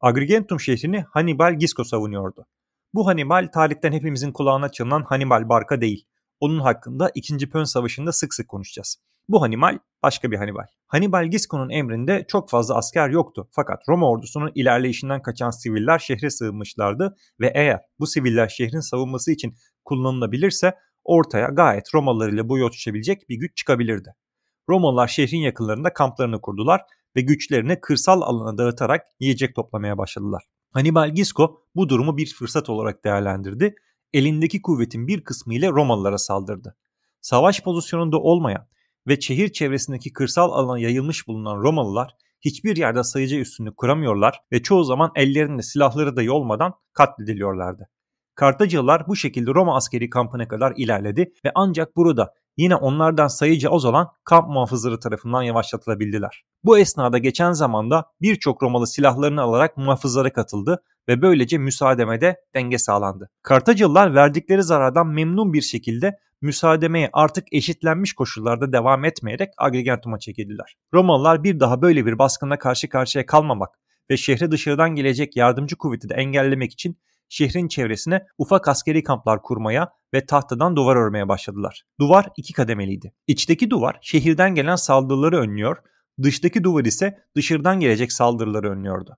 Agrigentum 0.00 0.60
şehrini 0.60 1.04
Hannibal 1.10 1.54
Gisco 1.54 1.84
savunuyordu. 1.84 2.46
Bu 2.94 3.06
Hannibal 3.06 3.48
tarihten 3.54 3.92
hepimizin 3.92 4.32
kulağına 4.32 4.68
çalınan 4.68 5.02
Hannibal 5.02 5.48
Barca 5.48 5.80
değil. 5.80 6.06
Onun 6.40 6.60
hakkında 6.60 7.10
2. 7.14 7.50
Pön 7.50 7.64
Savaşı'nda 7.64 8.12
sık 8.12 8.34
sık 8.34 8.48
konuşacağız. 8.48 8.96
Bu 9.30 9.42
Hannibal 9.42 9.78
başka 10.02 10.30
bir 10.30 10.36
Hannibal. 10.36 10.64
Hannibal 10.86 11.26
Gisco'nun 11.26 11.70
emrinde 11.70 12.24
çok 12.28 12.50
fazla 12.50 12.74
asker 12.74 13.08
yoktu 13.08 13.48
fakat 13.50 13.82
Roma 13.88 14.10
ordusunun 14.10 14.52
ilerleyişinden 14.54 15.22
kaçan 15.22 15.50
siviller 15.50 15.98
şehre 15.98 16.30
sığınmışlardı 16.30 17.16
ve 17.40 17.52
eğer 17.54 17.80
bu 17.98 18.06
siviller 18.06 18.48
şehrin 18.48 18.80
savunması 18.80 19.32
için 19.32 19.54
kullanılabilirse 19.84 20.74
ortaya 21.04 21.48
gayet 21.48 21.94
Romalılar 21.94 22.28
ile 22.28 22.48
boy 22.48 22.62
ölçüşebilecek 22.62 23.28
bir 23.28 23.36
güç 23.36 23.56
çıkabilirdi. 23.56 24.14
Romalılar 24.68 25.08
şehrin 25.08 25.38
yakınlarında 25.38 25.92
kamplarını 25.92 26.40
kurdular 26.40 26.80
ve 27.16 27.20
güçlerini 27.20 27.80
kırsal 27.80 28.22
alana 28.22 28.58
dağıtarak 28.58 29.06
yiyecek 29.20 29.54
toplamaya 29.54 29.98
başladılar. 29.98 30.42
Hannibal 30.70 31.14
Gisco 31.14 31.62
bu 31.74 31.88
durumu 31.88 32.16
bir 32.16 32.34
fırsat 32.34 32.70
olarak 32.70 33.04
değerlendirdi. 33.04 33.74
Elindeki 34.12 34.62
kuvvetin 34.62 35.06
bir 35.06 35.24
kısmı 35.24 35.54
ile 35.54 35.68
Romalılara 35.68 36.18
saldırdı. 36.18 36.76
Savaş 37.20 37.62
pozisyonunda 37.62 38.18
olmayan 38.18 38.66
ve 39.10 39.20
şehir 39.20 39.52
çevresindeki 39.52 40.12
kırsal 40.12 40.52
alana 40.52 40.78
yayılmış 40.78 41.28
bulunan 41.28 41.56
Romalılar 41.56 42.14
hiçbir 42.40 42.76
yerde 42.76 43.04
sayıcı 43.04 43.36
üstünlük 43.36 43.76
kuramıyorlar 43.76 44.40
ve 44.52 44.62
çoğu 44.62 44.84
zaman 44.84 45.10
ellerinde 45.16 45.62
silahları 45.62 46.16
da 46.16 46.32
olmadan 46.34 46.74
katlediliyorlardı. 46.92 47.88
Kartacılar 48.34 49.08
bu 49.08 49.16
şekilde 49.16 49.50
Roma 49.50 49.76
askeri 49.76 50.10
kampına 50.10 50.48
kadar 50.48 50.72
ilerledi 50.76 51.32
ve 51.44 51.52
ancak 51.54 51.96
burada 51.96 52.34
yine 52.56 52.74
onlardan 52.76 53.28
sayıca 53.28 53.70
az 53.70 53.84
olan 53.84 54.08
kamp 54.24 54.48
muhafızları 54.48 55.00
tarafından 55.00 55.42
yavaşlatılabildiler. 55.42 56.44
Bu 56.64 56.78
esnada 56.78 57.18
geçen 57.18 57.52
zamanda 57.52 58.04
birçok 58.20 58.62
Romalı 58.62 58.86
silahlarını 58.86 59.42
alarak 59.42 59.76
muhafızlara 59.76 60.32
katıldı 60.32 60.82
ve 61.08 61.22
böylece 61.22 61.58
müsaademede 61.58 62.36
denge 62.54 62.78
sağlandı. 62.78 63.30
Kartacılılar 63.42 64.14
verdikleri 64.14 64.62
zarardan 64.62 65.06
memnun 65.06 65.52
bir 65.52 65.62
şekilde 65.62 66.18
müsaademeye 66.42 67.10
artık 67.12 67.44
eşitlenmiş 67.52 68.12
koşullarda 68.12 68.72
devam 68.72 69.04
etmeyerek 69.04 69.50
Agrigentum'a 69.58 70.18
çekildiler. 70.18 70.76
Romalılar 70.94 71.44
bir 71.44 71.60
daha 71.60 71.82
böyle 71.82 72.06
bir 72.06 72.18
baskına 72.18 72.58
karşı 72.58 72.88
karşıya 72.88 73.26
kalmamak 73.26 73.78
ve 74.10 74.16
şehre 74.16 74.50
dışarıdan 74.50 74.94
gelecek 74.94 75.36
yardımcı 75.36 75.76
kuvveti 75.76 76.08
de 76.08 76.14
engellemek 76.14 76.72
için 76.72 76.98
şehrin 77.28 77.68
çevresine 77.68 78.26
ufak 78.38 78.68
askeri 78.68 79.02
kamplar 79.02 79.42
kurmaya 79.42 79.92
ve 80.14 80.26
tahtadan 80.26 80.76
duvar 80.76 80.96
örmeye 80.96 81.28
başladılar. 81.28 81.82
Duvar 82.00 82.28
iki 82.36 82.52
kademeliydi. 82.52 83.12
İçteki 83.26 83.70
duvar 83.70 83.98
şehirden 84.02 84.54
gelen 84.54 84.76
saldırıları 84.76 85.38
önlüyor, 85.38 85.76
dıştaki 86.22 86.64
duvar 86.64 86.84
ise 86.84 87.18
dışarıdan 87.36 87.80
gelecek 87.80 88.12
saldırıları 88.12 88.70
önlüyordu. 88.70 89.16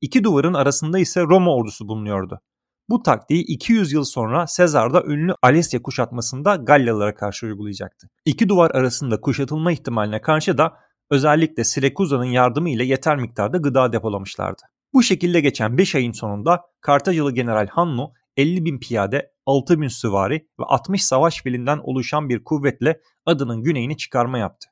İki 0.00 0.24
duvarın 0.24 0.54
arasında 0.54 0.98
ise 0.98 1.20
Roma 1.22 1.54
ordusu 1.54 1.88
bulunuyordu. 1.88 2.40
Bu 2.88 3.02
taktiği 3.02 3.44
200 3.44 3.92
yıl 3.92 4.04
sonra 4.04 4.46
Sezar 4.46 4.94
da 4.94 5.02
ünlü 5.04 5.34
Alesya 5.42 5.82
kuşatmasında 5.82 6.56
Galyalara 6.56 7.14
karşı 7.14 7.46
uygulayacaktı. 7.46 8.08
İki 8.24 8.48
duvar 8.48 8.70
arasında 8.70 9.20
kuşatılma 9.20 9.72
ihtimaline 9.72 10.20
karşı 10.20 10.58
da 10.58 10.72
özellikle 11.10 11.64
Sirekuza'nın 11.64 12.24
yardımı 12.24 12.70
ile 12.70 12.84
yeter 12.84 13.16
miktarda 13.16 13.56
gıda 13.56 13.92
depolamışlardı. 13.92 14.62
Bu 14.92 15.02
şekilde 15.02 15.40
geçen 15.40 15.78
5 15.78 15.94
ayın 15.94 16.12
sonunda 16.12 16.60
Kartacalı 16.80 17.34
General 17.34 17.66
Hanno 17.66 18.12
50 18.36 18.64
bin 18.64 18.78
piyade, 18.78 19.30
6 19.46 19.80
bin 19.80 19.88
süvari 19.88 20.34
ve 20.34 20.64
60 20.64 21.04
savaş 21.04 21.42
filinden 21.42 21.78
oluşan 21.82 22.28
bir 22.28 22.44
kuvvetle 22.44 23.00
adının 23.26 23.62
güneyini 23.62 23.96
çıkarma 23.96 24.38
yaptı. 24.38 24.68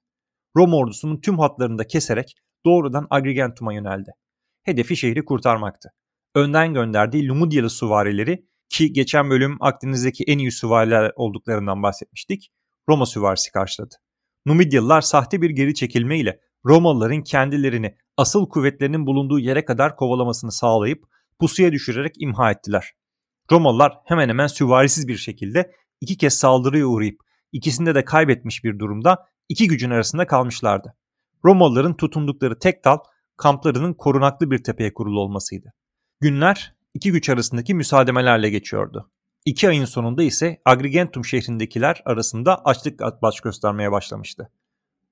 Roma 0.57 0.77
ordusunun 0.77 1.21
tüm 1.21 1.39
hatlarını 1.39 1.79
da 1.79 1.87
keserek 1.87 2.35
doğrudan 2.65 3.07
Agrigentum'a 3.11 3.75
yöneldi. 3.75 4.11
Hedefi 4.63 4.97
şehri 4.97 5.25
kurtarmaktı. 5.25 5.89
Önden 6.35 6.75
gönderdiği 6.75 7.29
Lumudyalı 7.29 7.71
süvarileri 7.71 8.47
ki 8.69 8.93
geçen 8.93 9.31
bölüm 9.31 9.57
Akdeniz'deki 9.61 10.25
en 10.27 10.39
iyi 10.39 10.53
süvariler 10.53 11.13
olduklarından 11.17 11.83
bahsetmiştik, 11.83 12.53
Roma 12.89 13.07
süvarisi 13.07 13.53
karşıladı. 13.53 13.95
Numidyalılar 14.47 15.01
sahte 15.01 15.43
bir 15.43 15.51
geri 15.51 15.75
çekilme 15.75 16.19
ile 16.19 16.41
Romalıların 16.65 17.23
kendilerini 17.23 17.97
asıl 18.17 18.49
kuvvetlerinin 18.49 19.07
bulunduğu 19.07 19.39
yere 19.39 19.65
kadar 19.65 19.97
kovalamasını 19.97 20.53
sağlayıp 20.53 21.05
pusuya 21.39 21.73
düşürerek 21.73 22.15
imha 22.19 22.51
ettiler. 22.51 22.93
Romalılar 23.53 23.99
hemen 24.05 24.29
hemen 24.29 24.47
süvarisiz 24.47 25.09
bir 25.09 25.17
şekilde 25.17 25.73
iki 26.01 26.17
kez 26.17 26.35
saldırıya 26.35 26.87
uğrayıp 26.87 27.21
ikisinde 27.53 27.95
de 27.95 28.05
kaybetmiş 28.05 28.65
bir 28.65 28.79
durumda 28.79 29.27
iki 29.49 29.69
gücün 29.69 29.91
arasında 29.91 30.27
kalmışlardı. 30.27 30.97
Romalıların 31.45 31.97
tutundukları 31.97 32.59
tek 32.59 32.85
dal 32.85 32.99
kamplarının 33.43 33.95
korunaklı 33.95 34.51
bir 34.51 34.63
tepeye 34.65 34.95
kurulu 34.95 35.21
olmasıydı. 35.21 35.73
Günler 36.21 36.75
iki 36.95 37.13
güç 37.13 37.29
arasındaki 37.29 37.75
müsaademelerle 37.75 38.51
geçiyordu. 38.51 39.11
İki 39.45 39.69
ayın 39.69 39.85
sonunda 39.85 40.23
ise 40.23 40.61
Agrigentum 40.65 41.25
şehrindekiler 41.25 42.03
arasında 42.05 42.65
açlık 42.65 43.01
baş 43.23 43.41
göstermeye 43.41 43.93
başlamıştı. 43.93 44.51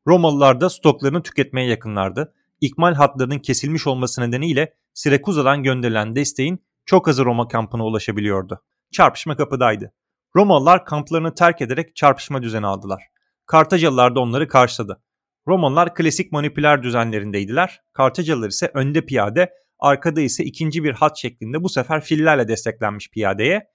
Romalılar 0.07 0.61
da 0.61 0.71
stoklarını 0.71 1.23
tüketmeye 1.23 1.69
yakınlardı. 1.69 2.35
İkmal 2.61 2.95
hatlarının 2.95 3.39
kesilmiş 3.39 3.87
olması 3.87 4.21
nedeniyle 4.21 4.75
Sirakuza'dan 4.95 5.63
gönderilen 5.63 6.17
desteğin 6.17 6.65
çok 6.87 7.09
azı 7.09 7.25
Roma 7.25 7.49
kampına 7.49 7.85
ulaşabiliyordu. 7.85 8.63
Çarpışma 8.93 9.37
kapıdaydı. 9.37 9.93
Romalılar 10.37 10.85
kamplarını 10.85 11.35
terk 11.35 11.61
ederek 11.61 11.97
çarpışma 11.97 12.43
düzeni 12.43 12.67
aldılar. 12.67 13.03
Kartacalılar 13.47 14.15
da 14.15 14.21
onları 14.21 14.49
karşıladı. 14.49 15.03
Romalılar 15.51 15.95
klasik 15.95 16.33
manipüler 16.33 16.83
düzenlerindeydiler. 16.83 17.81
Kartacalılar 17.93 18.49
ise 18.49 18.71
önde 18.75 19.07
piyade, 19.07 19.51
arkada 19.79 20.21
ise 20.21 20.45
ikinci 20.45 20.85
bir 20.85 20.93
hat 20.93 21.19
şeklinde 21.19 21.63
bu 21.63 21.69
sefer 21.69 22.01
fillerle 22.01 22.49
desteklenmiş 22.49 23.11
piyadeye, 23.11 23.67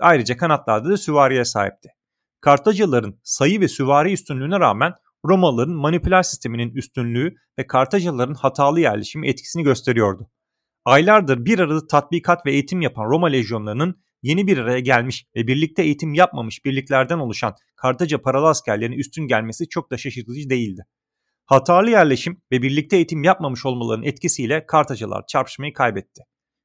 ayrıca 0.00 0.36
kanatlarda 0.36 0.88
da 0.88 0.96
süvariye 0.96 1.44
sahipti. 1.44 1.88
Kartacalıların 2.40 3.20
sayı 3.22 3.60
ve 3.60 3.68
süvari 3.68 4.12
üstünlüğüne 4.12 4.60
rağmen 4.60 4.92
Romalıların 5.24 5.74
manipüler 5.74 6.22
sisteminin 6.22 6.74
üstünlüğü 6.74 7.34
ve 7.58 7.66
Kartacalıların 7.66 8.34
hatalı 8.34 8.80
yerleşimi 8.80 9.28
etkisini 9.28 9.62
gösteriyordu. 9.62 10.30
Aylardır 10.84 11.44
bir 11.44 11.58
arada 11.58 11.86
tatbikat 11.86 12.46
ve 12.46 12.52
eğitim 12.52 12.80
yapan 12.80 13.04
Roma 13.04 13.26
lejyonlarının 13.26 14.02
yeni 14.22 14.46
bir 14.46 14.58
araya 14.58 14.80
gelmiş 14.80 15.26
ve 15.36 15.46
birlikte 15.46 15.82
eğitim 15.82 16.14
yapmamış 16.14 16.64
birliklerden 16.64 17.18
oluşan 17.18 17.54
Kartaca 17.76 18.22
paralı 18.22 18.48
askerlerin 18.48 18.92
üstün 18.92 19.26
gelmesi 19.26 19.68
çok 19.68 19.90
da 19.90 19.96
şaşırtıcı 19.96 20.50
değildi. 20.50 20.82
Hatalı 21.52 21.90
yerleşim 21.90 22.42
ve 22.52 22.62
birlikte 22.62 22.96
eğitim 22.96 23.24
yapmamış 23.24 23.66
olmalarının 23.66 24.06
etkisiyle 24.06 24.66
Kartacalar 24.66 25.26
çarpışmayı 25.26 25.72
kaybetti. 25.72 26.22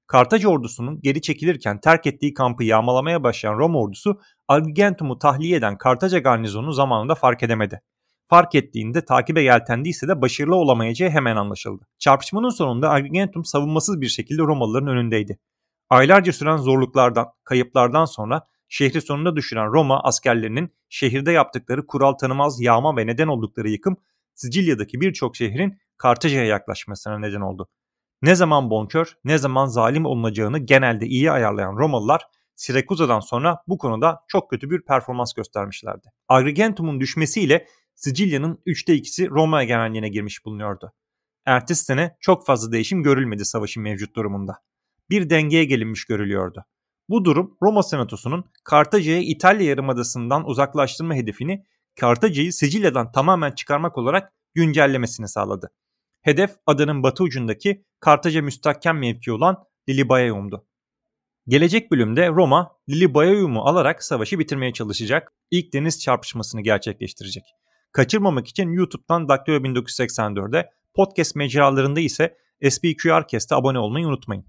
Kartaca 0.08 0.50
ordusunun 0.50 1.02
geri 1.02 1.22
çekilirken 1.22 1.80
terk 1.80 2.08
ettiği 2.08 2.34
kampı 2.34 2.64
yağmalamaya 2.64 3.24
başlayan 3.24 3.58
Roma 3.58 3.80
ordusu 3.80 4.20
Agrigentum'u 4.48 5.20
tahliye 5.20 5.58
eden 5.58 5.78
Kartaca 5.78 6.20
garnizonu 6.20 6.74
zamanında 6.74 7.16
fark 7.16 7.44
edemedi. 7.44 7.82
Fark 8.30 8.56
ettiğinde 8.56 9.06
takibe 9.06 9.42
yeltendiyse 9.42 10.08
de 10.08 10.22
başarılı 10.22 10.56
olamayacağı 10.56 11.10
hemen 11.10 11.36
anlaşıldı. 11.36 11.88
Çarpışmanın 12.00 12.50
sonunda 12.50 12.90
Agrigentum 12.90 13.46
savunmasız 13.46 14.02
bir 14.02 14.08
şekilde 14.08 14.42
Romalıların 14.42 14.88
önündeydi. 14.88 15.40
Aylarca 15.90 16.34
süren 16.34 16.58
zorluklardan, 16.58 17.28
kayıplardan 17.44 18.06
sonra 18.06 18.42
şehri 18.70 19.02
sonunda 19.02 19.36
düşüren 19.36 19.74
Roma 19.74 20.04
askerlerinin 20.04 20.74
şehirde 20.90 21.32
yaptıkları 21.32 21.88
kural 21.88 22.14
tanımaz 22.14 22.62
yağma 22.62 22.98
ve 22.98 23.08
neden 23.08 23.28
oldukları 23.28 23.70
yıkım 23.70 23.98
Sicilya'daki 24.38 25.02
birçok 25.02 25.36
şehrin 25.36 25.78
Kartaca'ya 25.98 26.46
yaklaşmasına 26.46 27.20
neden 27.20 27.42
oldu. 27.42 27.68
Ne 28.22 28.36
zaman 28.36 28.70
bonkör, 28.70 29.14
ne 29.24 29.38
zaman 29.38 29.66
zalim 29.66 30.06
olunacağını 30.06 30.60
genelde 30.60 31.06
iyi 31.06 31.32
ayarlayan 31.32 31.78
Romalılar 31.78 32.22
Sirakuza'dan 32.56 33.20
sonra 33.20 33.58
bu 33.68 33.78
konuda 33.78 34.20
çok 34.28 34.50
kötü 34.50 34.70
bir 34.70 34.82
performans 34.82 35.34
göstermişlerdi. 35.34 36.08
Agrigentum'un 36.28 37.00
düşmesiyle 37.00 37.68
Sicilya'nın 37.96 38.62
3'te 38.68 38.94
2'si 38.94 39.30
Roma 39.30 39.64
egemenliğine 39.64 40.10
girmiş 40.10 40.46
bulunuyordu. 40.46 40.94
Ertesi 41.46 41.86
sene 41.86 42.18
çok 42.20 42.46
fazla 42.46 42.72
değişim 42.72 43.04
görülmedi 43.04 43.46
savaşın 43.46 43.84
mevcut 43.84 44.16
durumunda. 44.16 44.58
Bir 45.10 45.30
dengeye 45.30 45.66
gelinmiş 45.66 46.06
görülüyordu. 46.06 46.66
Bu 47.10 47.26
durum 47.26 47.58
Roma 47.64 47.84
Senatosu'nun 47.84 48.46
Kartaca'ya 48.64 49.22
İtalya 49.22 49.68
Yarımadası'ndan 49.68 50.48
uzaklaştırma 50.48 51.16
hedefini 51.16 51.66
Kartaca'yı 51.98 52.54
Sicilya'dan 52.54 53.12
tamamen 53.12 53.52
çıkarmak 53.52 53.98
olarak 53.98 54.34
güncellemesini 54.54 55.28
sağladı. 55.28 55.72
Hedef 56.22 56.52
adanın 56.66 57.04
batı 57.04 57.24
ucundaki 57.24 57.86
Kartaca 58.00 58.42
müstahkem 58.42 59.00
mevki 59.00 59.32
olan 59.32 59.64
Lilybaeum'du. 59.90 60.68
Gelecek 61.48 61.92
bölümde 61.92 62.28
Roma 62.28 62.72
Lilybaeum'u 62.90 63.62
alarak 63.62 64.04
savaşı 64.04 64.40
bitirmeye 64.40 64.74
çalışacak, 64.74 65.34
ilk 65.52 65.74
deniz 65.74 66.02
çarpışmasını 66.02 66.62
gerçekleştirecek. 66.62 67.44
Kaçırmamak 67.92 68.48
için 68.48 68.72
YouTube'dan 68.72 69.30
Daktilo 69.30 69.58
1984'e, 69.58 70.70
podcast 70.94 71.36
mecralarında 71.36 72.00
ise 72.00 72.38
SPQRcast'e 72.70 73.56
abone 73.56 73.80
olmayı 73.80 74.08
unutmayın. 74.08 74.46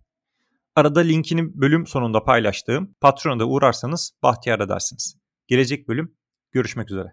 Arada 0.77 1.01
linkini 1.01 1.61
bölüm 1.61 1.87
sonunda 1.87 2.25
paylaştığım 2.25 2.95
Patreon'a 3.01 3.45
uğrarsanız 3.45 4.13
bahtiyar 4.23 4.61
edersiniz. 4.61 5.17
Gelecek 5.47 5.89
bölüm 5.89 6.19
görüşmek 6.53 6.91
üzere. 6.91 7.13